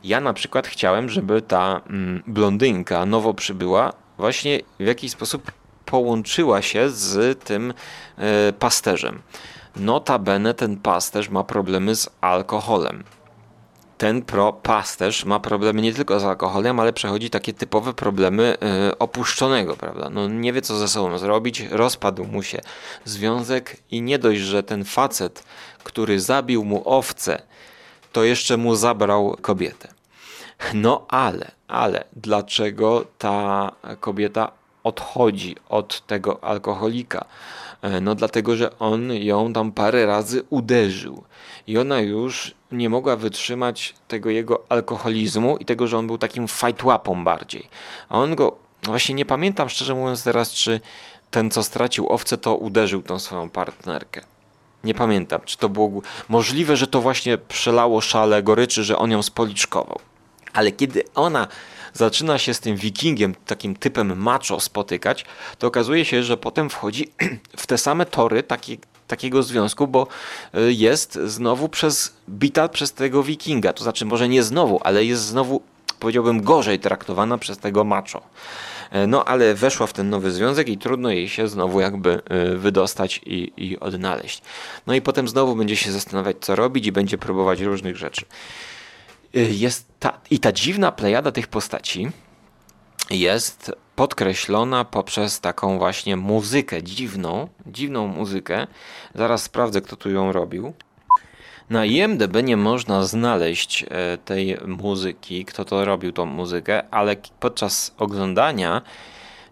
Ja 0.04 0.20
na 0.20 0.32
przykład 0.32 0.68
chciałem, 0.68 1.08
żeby 1.08 1.42
ta 1.42 1.80
mm, 1.86 2.22
blondynka 2.26 3.06
nowo 3.06 3.34
przybyła 3.34 3.92
właśnie 4.18 4.60
w 4.80 4.86
jakiś 4.86 5.12
sposób 5.12 5.52
połączyła 5.84 6.62
się 6.62 6.90
z 6.90 7.44
tym 7.44 7.70
y, 7.70 8.52
pasterzem. 8.52 9.22
Notabene 9.76 10.54
ten 10.54 10.76
pasterz 10.76 11.28
ma 11.28 11.44
problemy 11.44 11.94
z 11.94 12.08
alkoholem 12.20 13.04
ten 13.98 14.22
pro 14.22 14.52
pasterz 14.52 15.24
ma 15.24 15.40
problemy 15.40 15.82
nie 15.82 15.94
tylko 15.94 16.20
z 16.20 16.24
alkoholem, 16.24 16.80
ale 16.80 16.92
przechodzi 16.92 17.30
takie 17.30 17.52
typowe 17.52 17.94
problemy 17.94 18.56
y, 18.88 18.98
opuszczonego, 18.98 19.76
prawda? 19.76 20.10
No 20.10 20.28
nie 20.28 20.52
wie 20.52 20.62
co 20.62 20.76
ze 20.76 20.88
sobą 20.88 21.18
zrobić, 21.18 21.60
rozpadł 21.70 22.24
mu 22.24 22.42
się 22.42 22.60
związek 23.04 23.76
i 23.90 24.02
nie 24.02 24.18
dość, 24.18 24.40
że 24.40 24.62
ten 24.62 24.84
facet, 24.84 25.44
który 25.88 26.20
zabił 26.20 26.64
mu 26.64 26.82
owce, 26.84 27.42
to 28.12 28.24
jeszcze 28.24 28.56
mu 28.56 28.74
zabrał 28.74 29.36
kobietę. 29.42 29.88
No 30.74 31.06
ale, 31.08 31.50
ale 31.68 32.04
dlaczego 32.16 33.04
ta 33.18 33.72
kobieta 34.00 34.50
odchodzi 34.84 35.56
od 35.68 36.06
tego 36.06 36.44
alkoholika? 36.44 37.24
E, 37.82 38.00
no 38.00 38.14
dlatego, 38.14 38.56
że 38.56 38.78
on 38.78 39.12
ją 39.12 39.52
tam 39.52 39.72
parę 39.72 40.06
razy 40.06 40.42
uderzył 40.50 41.24
i 41.66 41.78
ona 41.78 42.00
już 42.00 42.54
nie 42.72 42.90
mogła 42.90 43.16
wytrzymać 43.16 43.94
tego 44.08 44.30
jego 44.30 44.62
alkoholizmu 44.68 45.56
i 45.56 45.64
tego, 45.64 45.86
że 45.86 45.98
on 45.98 46.06
był 46.06 46.18
takim 46.18 46.48
fajtłapą 46.48 47.24
bardziej. 47.24 47.68
A 48.08 48.18
on 48.18 48.34
go, 48.34 48.56
właśnie 48.82 49.14
nie 49.14 49.24
pamiętam 49.24 49.68
szczerze 49.68 49.94
mówiąc 49.94 50.24
teraz, 50.24 50.52
czy 50.52 50.80
ten, 51.30 51.50
co 51.50 51.62
stracił 51.62 52.08
owce, 52.08 52.38
to 52.38 52.56
uderzył 52.56 53.02
tą 53.02 53.18
swoją 53.18 53.50
partnerkę. 53.50 54.37
Nie 54.84 54.94
pamiętam, 54.94 55.40
czy 55.44 55.58
to 55.58 55.68
było 55.68 56.02
możliwe, 56.28 56.76
że 56.76 56.86
to 56.86 57.00
właśnie 57.00 57.38
przelało 57.38 58.00
szale 58.00 58.42
goryczy, 58.42 58.84
że 58.84 58.98
on 58.98 59.10
ją 59.10 59.22
spoliczkował. 59.22 59.98
Ale 60.52 60.72
kiedy 60.72 61.04
ona 61.14 61.48
zaczyna 61.92 62.38
się 62.38 62.54
z 62.54 62.60
tym 62.60 62.76
wikingiem, 62.76 63.34
takim 63.46 63.76
typem 63.76 64.18
macho 64.18 64.60
spotykać, 64.60 65.24
to 65.58 65.66
okazuje 65.66 66.04
się, 66.04 66.22
że 66.22 66.36
potem 66.36 66.70
wchodzi 66.70 67.12
w 67.56 67.66
te 67.66 67.78
same 67.78 68.06
tory 68.06 68.42
taki, 68.42 68.78
takiego 69.06 69.42
związku, 69.42 69.86
bo 69.86 70.06
y, 70.54 70.72
jest 70.72 71.18
znowu 71.24 71.68
przez 71.68 72.14
bita 72.28 72.68
przez 72.68 72.92
tego 72.92 73.22
wikinga. 73.22 73.72
To 73.72 73.82
znaczy 73.82 74.04
może 74.04 74.28
nie 74.28 74.42
znowu, 74.42 74.80
ale 74.84 75.04
jest 75.04 75.22
znowu 75.22 75.62
powiedziałbym 76.00 76.42
gorzej 76.42 76.78
traktowana 76.78 77.38
przez 77.38 77.58
tego 77.58 77.84
macho. 77.84 78.22
E, 78.90 79.06
no 79.06 79.24
ale 79.24 79.54
weszła 79.54 79.86
w 79.86 79.92
ten 79.92 80.10
nowy 80.10 80.30
związek 80.30 80.68
i 80.68 80.78
trudno 80.78 81.10
jej 81.10 81.28
się 81.28 81.48
znowu 81.48 81.80
jakby 81.80 82.22
y, 82.52 82.58
wydostać 82.58 83.20
i, 83.26 83.52
i 83.56 83.78
odnaleźć. 83.78 84.42
No 84.86 84.94
i 84.94 85.00
potem 85.00 85.28
znowu 85.28 85.56
będzie 85.56 85.76
się 85.76 85.92
zastanawiać 85.92 86.36
co 86.40 86.56
robić 86.56 86.86
i 86.86 86.92
będzie 86.92 87.18
próbować 87.18 87.60
różnych 87.60 87.96
rzeczy. 87.96 88.24
Y, 89.36 89.48
jest 89.50 89.86
ta, 89.98 90.20
I 90.30 90.38
ta 90.38 90.52
dziwna 90.52 90.92
plejada 90.92 91.32
tych 91.32 91.46
postaci 91.46 92.08
jest 93.10 93.72
podkreślona 93.96 94.84
poprzez 94.84 95.40
taką 95.40 95.78
właśnie 95.78 96.16
muzykę 96.16 96.82
dziwną, 96.82 97.48
dziwną 97.66 98.06
muzykę. 98.06 98.66
Zaraz 99.14 99.42
sprawdzę, 99.42 99.80
kto 99.80 99.96
tu 99.96 100.10
ją 100.10 100.32
robił. 100.32 100.74
Na 101.70 101.84
IMDb 101.84 102.42
nie 102.42 102.56
można 102.56 103.04
znaleźć 103.04 103.84
e, 103.90 104.18
tej 104.18 104.56
muzyki, 104.66 105.44
kto 105.44 105.64
to 105.64 105.84
robił 105.84 106.12
tą 106.12 106.26
muzykę, 106.26 106.82
ale 106.90 107.16
podczas 107.40 107.94
oglądania 107.98 108.82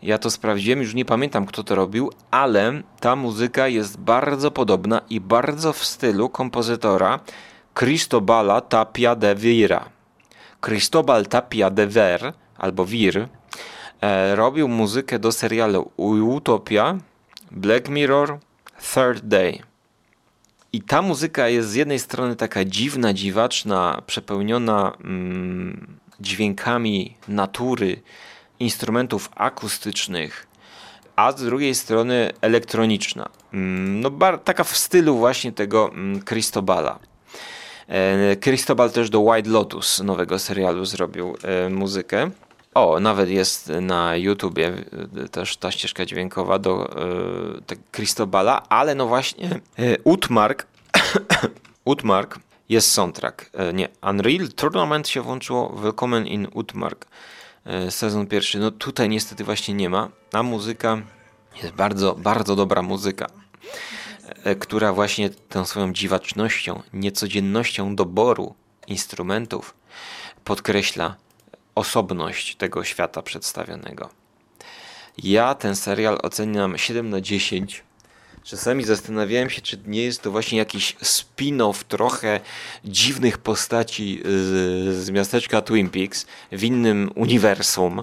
ja 0.03 0.19
to 0.19 0.31
sprawdziłem, 0.31 0.81
już 0.81 0.95
nie 0.95 1.05
pamiętam 1.05 1.47
kto 1.47 1.65
to 1.65 1.75
robił, 1.75 2.13
ale 2.31 2.83
ta 3.01 3.17
muzyka 3.17 3.69
jest 3.69 4.01
bardzo 4.01 4.51
podobna 4.51 5.01
i 5.11 5.21
bardzo 5.21 5.73
w 5.73 5.85
stylu 5.85 6.29
kompozytora 6.29 7.21
Cristobala 7.75 8.61
Tapia 8.61 9.17
de 9.17 9.35
Vira. 9.35 9.89
Cristobal 10.61 11.27
Tapia 11.27 11.71
de 11.71 11.87
Ver, 11.87 12.33
albo 12.59 12.85
Vir, 12.85 13.29
e, 14.01 14.37
robił 14.37 14.69
muzykę 14.69 15.19
do 15.19 15.33
serialu 15.33 15.91
Utopia, 15.97 16.99
Black 17.51 17.89
Mirror, 17.89 18.39
Third 18.95 19.29
Day. 19.29 19.76
I 20.77 20.81
ta 20.81 21.03
muzyka 21.03 21.49
jest 21.49 21.69
z 21.69 21.75
jednej 21.75 21.99
strony 21.99 22.37
taka 22.37 22.65
dziwna, 22.65 23.13
dziwaczna, 23.13 24.03
przepełniona 24.07 24.93
mm, 25.05 25.87
dźwiękami 26.21 27.17
natury, 27.29 28.03
instrumentów 28.61 29.31
akustycznych, 29.35 30.47
a 31.17 31.33
z 31.33 31.45
drugiej 31.45 31.75
strony 31.75 32.33
elektroniczna. 32.41 33.29
Mm, 33.53 34.01
no, 34.01 34.11
taka 34.45 34.65
w 34.65 34.77
stylu 34.77 35.17
właśnie 35.17 35.53
tego 35.53 35.91
mm, 35.93 36.23
Cristobala. 36.23 36.99
E, 37.89 38.37
Cristobal 38.37 38.91
też 38.91 39.11
do 39.11 39.21
White 39.21 39.51
Lotus 39.51 40.01
nowego 40.01 40.39
serialu 40.39 40.85
zrobił 40.85 41.37
e, 41.43 41.69
muzykę. 41.69 42.31
O, 42.77 43.01
nawet 43.01 43.29
jest 43.31 43.73
na 43.81 44.17
YouTubie 44.17 44.73
też 45.31 45.57
ta 45.57 45.71
ścieżka 45.71 46.07
dźwiękowa 46.07 46.59
do 46.59 47.01
e, 47.71 47.77
Cristobala, 47.93 48.63
ale 48.69 48.95
no 48.95 49.07
właśnie 49.07 49.61
e, 49.79 49.99
Utmark 50.05 50.67
Utmark 51.85 52.39
jest 52.69 52.93
soundtrack. 52.93 53.51
E, 53.55 53.73
nie, 53.73 53.89
Unreal 54.03 54.49
Tournament 54.49 55.09
się 55.09 55.21
włączyło, 55.23 55.69
Welcome 55.69 56.21
in 56.21 56.49
Utmark 56.53 57.07
sezon 57.91 58.27
pierwszy. 58.27 58.59
No 58.59 58.71
tutaj 58.71 59.09
niestety 59.09 59.45
właśnie 59.45 59.75
nie 59.75 59.91
ma, 59.91 60.09
a 60.33 60.43
muzyka 60.43 60.99
jest 61.63 61.75
bardzo, 61.75 62.15
bardzo 62.15 62.57
dobra 62.57 62.83
muzyka. 62.83 63.27
Która 64.61 64.93
właśnie 64.93 65.31
tą 65.31 65.65
swoją 65.65 65.93
dziwacznością, 65.93 66.83
niecodziennością 66.93 67.97
doboru 67.97 68.55
instrumentów 68.87 69.75
podkreśla 70.45 71.17
osobność 71.77 72.57
tego 72.57 72.85
świata 72.85 73.23
przedstawionego. 73.23 74.11
Ja 75.19 75.55
ten 75.55 75.77
serial 75.77 76.19
oceniam 76.23 76.79
7 76.79 77.11
na 77.11 77.21
10. 77.21 77.85
Czasami 78.45 78.85
zastanawiałem 78.85 79.51
się, 79.51 79.63
czy 79.63 79.79
nie 79.87 80.03
jest 80.03 80.23
to 80.23 80.31
właśnie 80.31 80.59
jakiś 80.59 80.97
spin-off 80.97 81.85
trochę 81.85 82.41
dziwnych 82.85 83.39
postaci 83.39 84.23
z, 84.25 84.97
z 85.05 85.11
miasteczka 85.11 85.63
Twin 85.63 85.91
Peaks 85.91 86.27
w 86.53 86.65
innym 86.65 87.11
uniwersum, 87.15 88.03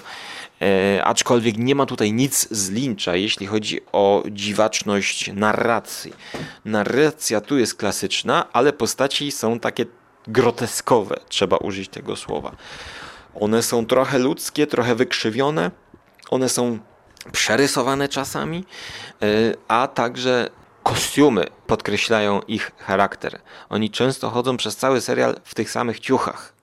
E, 0.63 1.03
aczkolwiek 1.03 1.57
nie 1.57 1.75
ma 1.75 1.86
tutaj 1.86 2.13
nic 2.13 2.47
z 2.51 2.71
jeśli 3.13 3.47
chodzi 3.47 3.81
o 3.91 4.23
dziwaczność 4.31 5.31
narracji. 5.33 6.13
Narracja 6.65 7.41
tu 7.41 7.57
jest 7.57 7.75
klasyczna, 7.75 8.53
ale 8.53 8.73
postaci 8.73 9.31
są 9.31 9.59
takie 9.59 9.86
groteskowe, 10.27 11.19
trzeba 11.29 11.57
użyć 11.57 11.89
tego 11.89 12.15
słowa. 12.15 12.55
One 13.39 13.63
są 13.63 13.86
trochę 13.86 14.19
ludzkie, 14.19 14.67
trochę 14.67 14.96
wykrzywione, 14.96 15.72
one 16.30 16.50
są 16.50 16.80
przerysowane 17.32 18.10
czasami, 18.10 18.65
e, 19.22 19.26
a 19.67 19.88
także 19.88 20.50
kostiumy 20.84 21.46
podkreślają 21.67 22.41
ich 22.41 22.72
charakter. 22.78 23.39
Oni 23.69 23.89
często 23.89 24.30
chodzą 24.30 24.58
przez 24.58 24.76
cały 24.76 25.02
serial 25.02 25.36
w 25.43 25.56
tych 25.56 25.72
samych 25.72 26.00
ciuchach. 26.00 26.54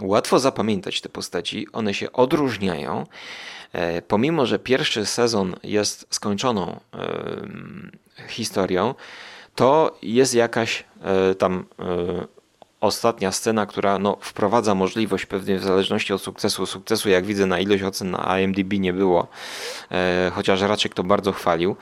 Łatwo 0.00 0.38
zapamiętać 0.38 1.00
te 1.00 1.08
postaci, 1.08 1.66
one 1.72 1.94
się 1.94 2.12
odróżniają. 2.12 3.06
E, 3.72 4.02
pomimo, 4.02 4.46
że 4.46 4.58
pierwszy 4.58 5.06
sezon 5.06 5.56
jest 5.62 6.06
skończoną 6.10 6.80
historią, 8.28 8.94
to 9.54 9.98
jest 10.02 10.34
jakaś 10.34 10.84
e, 11.02 11.34
tam 11.34 11.66
ostatnia 12.84 13.32
scena, 13.32 13.66
która 13.66 13.98
no, 13.98 14.16
wprowadza 14.20 14.74
możliwość 14.74 15.26
pewnie 15.26 15.58
w 15.58 15.62
zależności 15.62 16.12
od 16.12 16.22
sukcesu. 16.22 16.66
Sukcesu, 16.66 17.08
jak 17.08 17.24
widzę, 17.24 17.46
na 17.46 17.58
ilość 17.58 17.82
ocen 17.82 18.10
na 18.10 18.40
IMDb 18.40 18.72
nie 18.72 18.92
było, 18.92 19.26
chociaż 20.32 20.60
Raczek 20.60 20.94
to 20.94 21.04
bardzo 21.04 21.32
chwalił. 21.32 21.76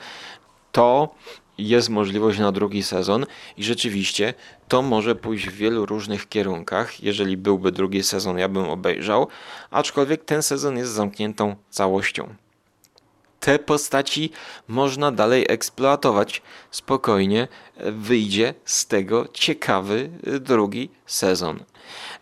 To 0.71 1.15
jest 1.57 1.89
możliwość 1.89 2.39
na 2.39 2.51
drugi 2.51 2.83
sezon 2.83 3.25
i 3.57 3.63
rzeczywiście 3.63 4.33
to 4.67 4.81
może 4.81 5.15
pójść 5.15 5.49
w 5.49 5.53
wielu 5.53 5.85
różnych 5.85 6.29
kierunkach. 6.29 7.03
Jeżeli 7.03 7.37
byłby 7.37 7.71
drugi 7.71 8.03
sezon, 8.03 8.37
ja 8.37 8.49
bym 8.49 8.69
obejrzał, 8.69 9.27
aczkolwiek 9.71 10.25
ten 10.25 10.43
sezon 10.43 10.77
jest 10.77 10.91
zamkniętą 10.91 11.55
całością. 11.69 12.35
Te 13.43 13.59
postaci 13.59 14.31
można 14.67 15.11
dalej 15.11 15.45
eksploatować. 15.49 16.41
Spokojnie 16.71 17.47
wyjdzie 17.77 18.53
z 18.65 18.87
tego 18.87 19.27
ciekawy 19.33 20.09
y, 20.27 20.39
drugi 20.39 20.89
sezon. 21.05 21.63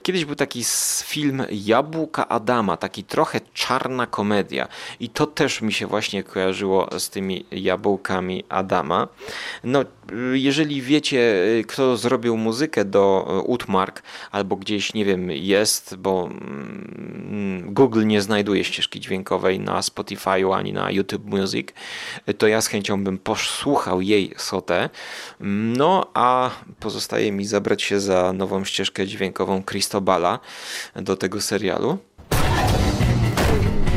Kiedyś 0.03 0.25
był 0.25 0.36
taki 0.36 0.63
film 1.03 1.43
Jabłka 1.51 2.27
Adama, 2.27 2.77
taki 2.77 3.03
trochę 3.03 3.39
czarna 3.53 4.07
komedia 4.07 4.67
i 4.99 5.10
to 5.10 5.27
też 5.27 5.62
mi 5.62 5.73
się 5.73 5.88
właśnie 5.88 6.23
kojarzyło 6.23 6.99
z 6.99 7.10
tymi 7.10 7.45
jabłkami 7.51 8.43
Adama. 8.49 9.07
No, 9.63 9.84
jeżeli 10.34 10.82
wiecie, 10.82 11.19
y, 11.60 11.63
kto 11.67 11.97
zrobił 11.97 12.38
muzykę 12.38 12.86
do 12.86 13.28
y, 13.30 13.41
Utmark, 13.41 14.04
albo 14.32 14.56
gdzieś, 14.56 14.93
nie 14.93 15.06
wiem, 15.06 15.32
jest, 15.32 15.95
bo 15.95 16.30
mm, 16.32 17.74
Google 17.74 18.06
nie 18.06 18.21
znajduje 18.21 18.63
ścieżki 18.63 19.00
dźwiękowej 19.00 19.60
na 19.60 19.82
Spotify'u 19.82 20.56
ani 20.56 20.74
na 20.74 20.91
YouTube 20.91 21.26
Music, 21.26 21.67
to 22.38 22.47
ja 22.47 22.62
z 22.62 22.67
chęcią 22.67 23.04
bym 23.04 23.17
posłuchał 23.17 24.02
jej 24.02 24.34
sotę. 24.38 24.89
No, 25.78 26.06
a 26.13 26.50
pozostaje 26.80 27.32
mi 27.32 27.45
zabrać 27.45 27.82
się 27.82 28.00
za 28.00 28.34
nową 28.34 28.63
ścieżkę 28.63 29.08
dźwiękową 29.08 29.63
Cristobala 29.63 30.39
do 30.95 31.17
tego 31.17 31.41
serialu. 31.41 31.97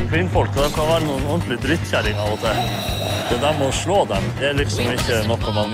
Kvinnfolk 0.09 0.53
de 0.55 0.69
kan 0.75 0.85
være 0.87 1.07
noen 1.07 1.25
ordentlig 1.25 1.59
drittkjerring 1.65 2.21
av 2.23 2.37
og 2.37 2.39
til. 2.45 3.04
Det 3.29 3.41
der 3.41 3.53
med 3.57 3.67
å 3.67 3.71
slå 3.73 4.03
dem, 4.05 4.25
det 4.39 4.49
er 4.51 4.53
liksom 4.53 4.91
ikke 4.93 5.23
man. 5.53 5.73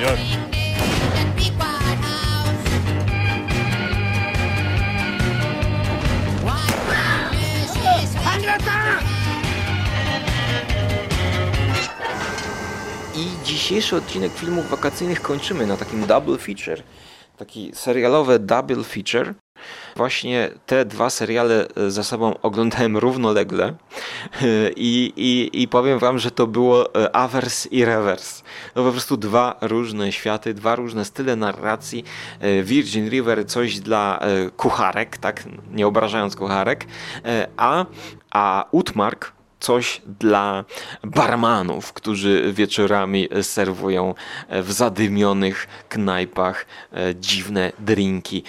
I 13.16 13.28
dzisiejszy 13.46 13.96
odcinek 13.96 14.32
filmów 14.34 14.70
wakacyjnych 14.70 15.22
kończymy 15.22 15.68
na 15.68 15.78
takim 15.78 16.08
double 16.08 16.38
feature. 16.38 16.84
Taki 17.38 17.72
serialowe 17.74 18.40
double 18.40 18.84
feature. 18.84 19.34
Właśnie 19.96 20.50
te 20.66 20.86
dwa 20.86 21.10
seriale 21.10 21.66
ze 21.88 22.04
sobą 22.04 22.36
oglądałem 22.42 22.98
równolegle 22.98 23.74
i, 24.76 25.14
i, 25.16 25.62
i 25.62 25.68
powiem 25.68 26.00
wam, 26.00 26.20
że 26.20 26.32
to 26.32 26.48
było 26.48 26.96
e, 26.96 27.16
awers 27.16 27.72
i 27.72 27.86
rewers. 27.86 28.44
No 28.76 28.84
po 28.84 28.92
prostu 28.92 29.18
dwa 29.18 29.56
różne 29.62 30.12
światy, 30.12 30.54
dwa 30.54 30.76
różne 30.76 31.06
style 31.06 31.36
narracji. 31.36 32.04
E, 32.40 32.64
Virgin 32.64 33.10
River 33.10 33.48
coś 33.48 33.80
dla 33.80 34.20
e, 34.20 34.50
kucharek, 34.50 35.18
tak, 35.18 35.44
nie 35.72 35.88
obrażając 35.88 36.36
kucharek, 36.36 36.86
a, 37.58 37.86
a 38.32 38.66
Utmark 38.72 39.41
coś 39.62 40.02
dla 40.20 40.66
barmanów, 41.04 41.94
którzy 41.94 42.54
wieczorami 42.54 43.28
serwują 43.42 44.14
w 44.50 44.72
zadymionych 44.72 45.68
knajpach 45.90 46.66
e, 46.94 47.16
dziwne 47.16 47.72
drinki, 47.80 48.44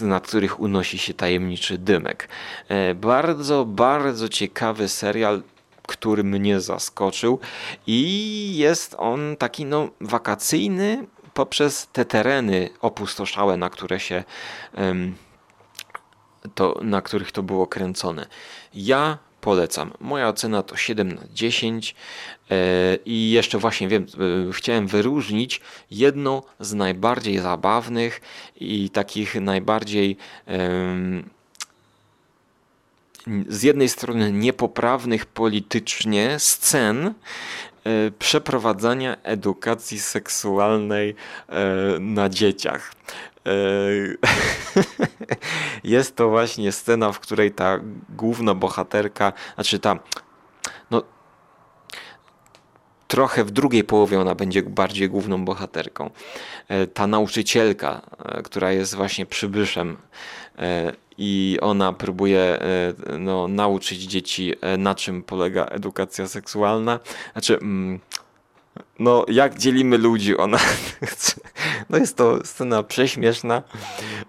nad 0.00 0.26
których 0.26 0.60
unosi 0.60 0.98
się 0.98 1.14
tajemniczy 1.14 1.78
dymek. 1.78 2.28
E, 2.68 2.94
bardzo, 2.94 3.64
bardzo 3.64 4.28
ciekawy 4.28 4.88
serial, 4.88 5.42
który 5.86 6.24
mnie 6.24 6.60
zaskoczył 6.60 7.38
i 7.86 8.56
jest 8.56 8.94
on 8.98 9.36
taki 9.38 9.64
no 9.64 9.88
wakacyjny 10.00 11.06
poprzez 11.34 11.88
te 11.92 12.04
tereny 12.04 12.70
opustoszałe, 12.80 13.56
na 13.56 13.70
które 13.70 14.00
się 14.00 14.24
to, 16.54 16.80
na 16.82 17.02
których 17.02 17.32
to 17.32 17.42
było 17.42 17.66
kręcone. 17.66 18.26
Ja 18.74 19.18
polecam. 19.42 19.92
Moja 20.00 20.28
ocena 20.28 20.62
to 20.62 20.76
7 20.76 21.08
na 21.14 21.22
10 21.34 21.94
e, 22.50 22.54
i 23.04 23.30
jeszcze 23.30 23.58
właśnie 23.58 23.88
wiem, 23.88 24.06
e, 24.48 24.52
chciałem 24.52 24.86
wyróżnić 24.86 25.60
jedną 25.90 26.42
z 26.60 26.74
najbardziej 26.74 27.38
zabawnych 27.38 28.20
i 28.60 28.90
takich 28.90 29.34
najbardziej 29.34 30.16
z 33.48 33.62
jednej 33.62 33.88
strony 33.88 34.32
niepoprawnych 34.32 35.26
politycznie 35.26 36.38
scen 36.38 37.06
e, 37.06 37.12
przeprowadzania 38.18 39.16
edukacji 39.22 40.00
seksualnej 40.00 41.14
na 42.00 42.28
dzieciach. 42.28 42.92
Jest 45.84 46.16
to 46.16 46.28
właśnie 46.28 46.72
scena, 46.72 47.12
w 47.12 47.20
której 47.20 47.52
ta 47.52 47.80
główna 48.08 48.54
bohaterka, 48.54 49.32
znaczy 49.54 49.78
ta, 49.78 49.98
no 50.90 51.02
trochę 53.08 53.44
w 53.44 53.50
drugiej 53.50 53.84
połowie 53.84 54.20
ona 54.20 54.34
będzie 54.34 54.62
bardziej 54.62 55.08
główną 55.08 55.44
bohaterką. 55.44 56.10
E, 56.68 56.86
ta 56.86 57.06
nauczycielka, 57.06 58.00
e, 58.24 58.42
która 58.42 58.72
jest 58.72 58.94
właśnie 58.94 59.26
przybyszem 59.26 59.96
i 61.18 61.58
ona 61.60 61.92
próbuje 61.92 62.58
no, 63.18 63.48
nauczyć 63.48 64.02
dzieci, 64.02 64.52
na 64.78 64.94
czym 64.94 65.22
polega 65.22 65.64
edukacja 65.64 66.28
seksualna. 66.28 67.00
Znaczy, 67.32 67.56
mm, 67.56 68.00
no, 68.98 69.24
jak 69.28 69.58
dzielimy 69.58 69.98
ludzi, 69.98 70.36
ona 70.36 70.58
No 71.90 71.98
jest 71.98 72.16
to 72.16 72.38
scena 72.44 72.82
prześmieszna, 72.82 73.62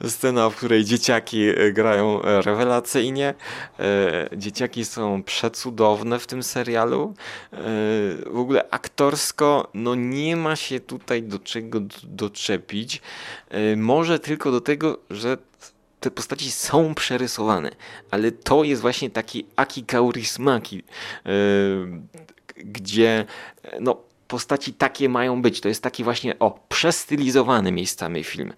scena, 0.08 0.50
w 0.50 0.56
której 0.56 0.86
dzieciaki 0.86 1.44
e, 1.50 1.72
grają 1.72 2.22
e, 2.22 2.42
rewelacyjnie. 2.42 3.34
E, 3.80 4.30
dzieciaki 4.38 4.86
są 4.86 5.24
przecudowne 5.24 6.20
w 6.20 6.28
tym 6.28 6.44
serialu. 6.44 7.14
W 8.26 8.38
ogóle 8.38 8.66
aktorsko, 8.70 9.70
no 9.74 9.96
nie 9.96 10.36
ma 10.36 10.56
się 10.56 10.80
tutaj 10.80 11.24
do 11.24 11.40
czego 11.40 11.80
doczepić. 12.04 13.02
Może 13.78 14.20
tylko 14.20 14.52
do 14.52 14.62
tego, 14.62 14.98
że 15.10 15.38
te 16.00 16.12
postaci 16.12 16.52
są 16.52 16.96
przerysowane, 16.96 17.72
ale 18.12 18.32
to 18.32 18.64
jest 18.64 18.82
właśnie 18.82 19.10
taki 19.10 19.46
aki 19.56 19.84
kaurismaki, 19.84 20.84
gdzie 22.56 23.26
no 23.80 24.13
postaci 24.34 24.74
takie 24.74 25.10
mają 25.10 25.42
być. 25.42 25.62
To 25.62 25.68
jest 25.68 25.84
taki 25.84 26.04
właśnie, 26.04 26.40
o, 26.40 26.60
przestylizowany 26.70 27.72
miejscami 27.72 28.24
film. 28.24 28.54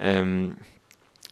Um, 0.00 0.56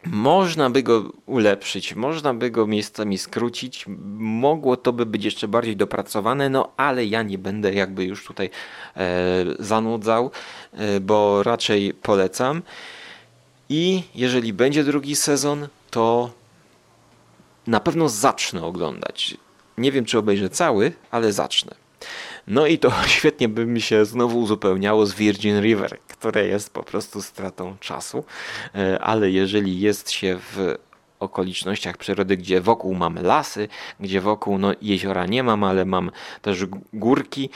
można 0.07 0.70
by 0.70 0.83
go 0.83 1.12
ulepszyć, 1.26 1.94
można 1.94 2.35
by 2.35 2.50
go 2.50 2.66
miejscami 2.66 3.18
skrócić, 3.18 3.85
mogło 4.18 4.76
to 4.76 4.92
by 4.92 5.07
być 5.07 5.24
jeszcze 5.24 5.48
bardziej 5.48 5.76
dopracowane, 5.76 6.48
no 6.48 6.72
ale 6.76 7.07
ja 7.07 7.22
nie 7.22 7.38
będę 7.38 7.74
jakby 7.74 8.05
już 8.05 8.24
tutaj 8.24 8.50
e, 8.96 9.44
zanudzał, 9.59 10.31
e, 10.72 11.00
bo 11.00 11.42
raczej 11.42 11.94
polecam. 11.94 12.62
I 13.68 14.03
jeżeli 14.14 14.53
będzie 14.53 14.85
drugi 14.85 15.16
sezon, 15.16 15.68
to 15.90 16.31
na 17.66 17.81
pewno 17.81 18.09
zacznę 18.09 18.62
oglądać. 18.62 19.37
Nie 19.79 19.92
wiem, 19.92 20.05
czy 20.05 20.18
obejrzę 20.18 20.48
cały, 20.50 20.92
ale 21.11 21.33
zacznę. 21.33 21.89
No 22.46 22.66
i 22.66 22.79
to 22.79 22.92
świetnie 23.07 23.48
by 23.48 23.66
mi 23.66 23.81
się 23.81 24.05
znowu 24.05 24.40
uzupełniało 24.40 25.07
z 25.07 25.14
Virgin 25.14 25.61
River, 25.61 25.98
które 26.09 26.46
jest 26.46 26.72
po 26.72 26.83
prostu 26.83 27.22
stratą 27.22 27.76
czasu, 27.81 28.24
e, 28.74 28.98
ale 28.98 29.31
jeżeli 29.31 29.81
jest 29.81 30.11
się 30.11 30.38
w 30.38 30.76
okolicznościach 31.20 31.96
przyrody, 31.96 32.37
gdzie 32.37 32.61
wokół 32.61 32.94
mam 32.94 33.14
lasy, 33.22 33.68
gdzie 34.00 34.20
wokół 34.20 34.59
no, 34.59 34.72
jeziora 34.83 35.26
nie 35.26 35.42
mam, 35.42 35.64
ale 35.64 35.85
mam 35.85 36.11
też 36.42 36.66
górki, 36.92 37.50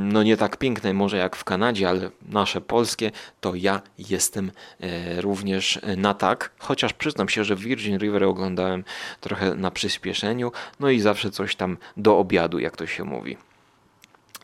no 0.00 0.22
nie 0.22 0.36
tak 0.36 0.56
piękne 0.56 0.94
może 0.94 1.16
jak 1.16 1.36
w 1.36 1.44
Kanadzie, 1.44 1.88
ale 1.88 2.10
nasze 2.28 2.60
polskie, 2.60 3.10
to 3.40 3.54
ja 3.54 3.82
jestem 3.98 4.52
e, 4.80 5.20
również 5.20 5.78
na 5.96 6.14
tak, 6.14 6.50
chociaż 6.58 6.92
przyznam 6.92 7.28
się, 7.28 7.44
że 7.44 7.56
Virgin 7.56 7.98
River 7.98 8.24
oglądałem 8.24 8.84
trochę 9.20 9.54
na 9.54 9.70
przyspieszeniu, 9.70 10.52
no 10.80 10.90
i 10.90 11.00
zawsze 11.00 11.30
coś 11.30 11.56
tam 11.56 11.76
do 11.96 12.18
obiadu, 12.18 12.58
jak 12.58 12.76
to 12.76 12.86
się 12.86 13.04
mówi. 13.04 13.36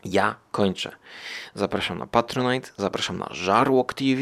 Ja 0.05 0.35
kończę. 0.51 0.95
Zapraszam 1.55 1.99
na 1.99 2.07
Patronite, 2.07 2.69
zapraszam 2.77 3.17
na 3.17 3.27
Żarłok 3.31 3.93
TV 3.93 4.21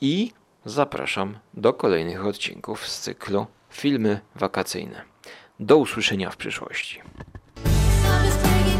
i 0.00 0.32
zapraszam 0.64 1.38
do 1.54 1.72
kolejnych 1.72 2.26
odcinków 2.26 2.88
z 2.88 3.00
cyklu 3.00 3.46
Filmy 3.70 4.20
Wakacyjne. 4.36 5.02
Do 5.60 5.76
usłyszenia 5.76 6.30
w 6.30 6.36
przyszłości. 6.36 7.00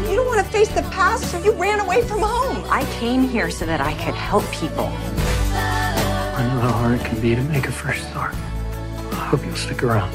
You 0.09 0.21
don't 0.21 0.35
want 0.35 0.51
to 0.51 0.57
face 0.57 0.81
the 0.81 0.89
past, 0.95 1.31
so 1.31 1.37
you 1.39 1.51
ran 1.63 1.79
away 1.79 2.03
from 2.03 2.21
home. 2.21 2.57
I 2.81 2.85
came 2.99 3.27
here 3.27 3.51
so 3.51 3.65
that 3.65 3.81
I 3.81 4.05
could 4.05 4.15
help 4.15 4.43
people. 4.51 4.89
I 6.37 6.43
know 6.43 6.61
how 6.61 6.71
hard 6.71 7.01
it 7.01 7.03
can 7.03 7.21
be 7.21 7.35
to 7.35 7.41
make 7.41 7.67
a 7.69 7.71
fresh 7.71 8.01
start. 8.01 8.33
I 9.11 9.15
hope 9.15 9.45
you'll 9.45 9.55
stick 9.55 9.83
around. 9.83 10.11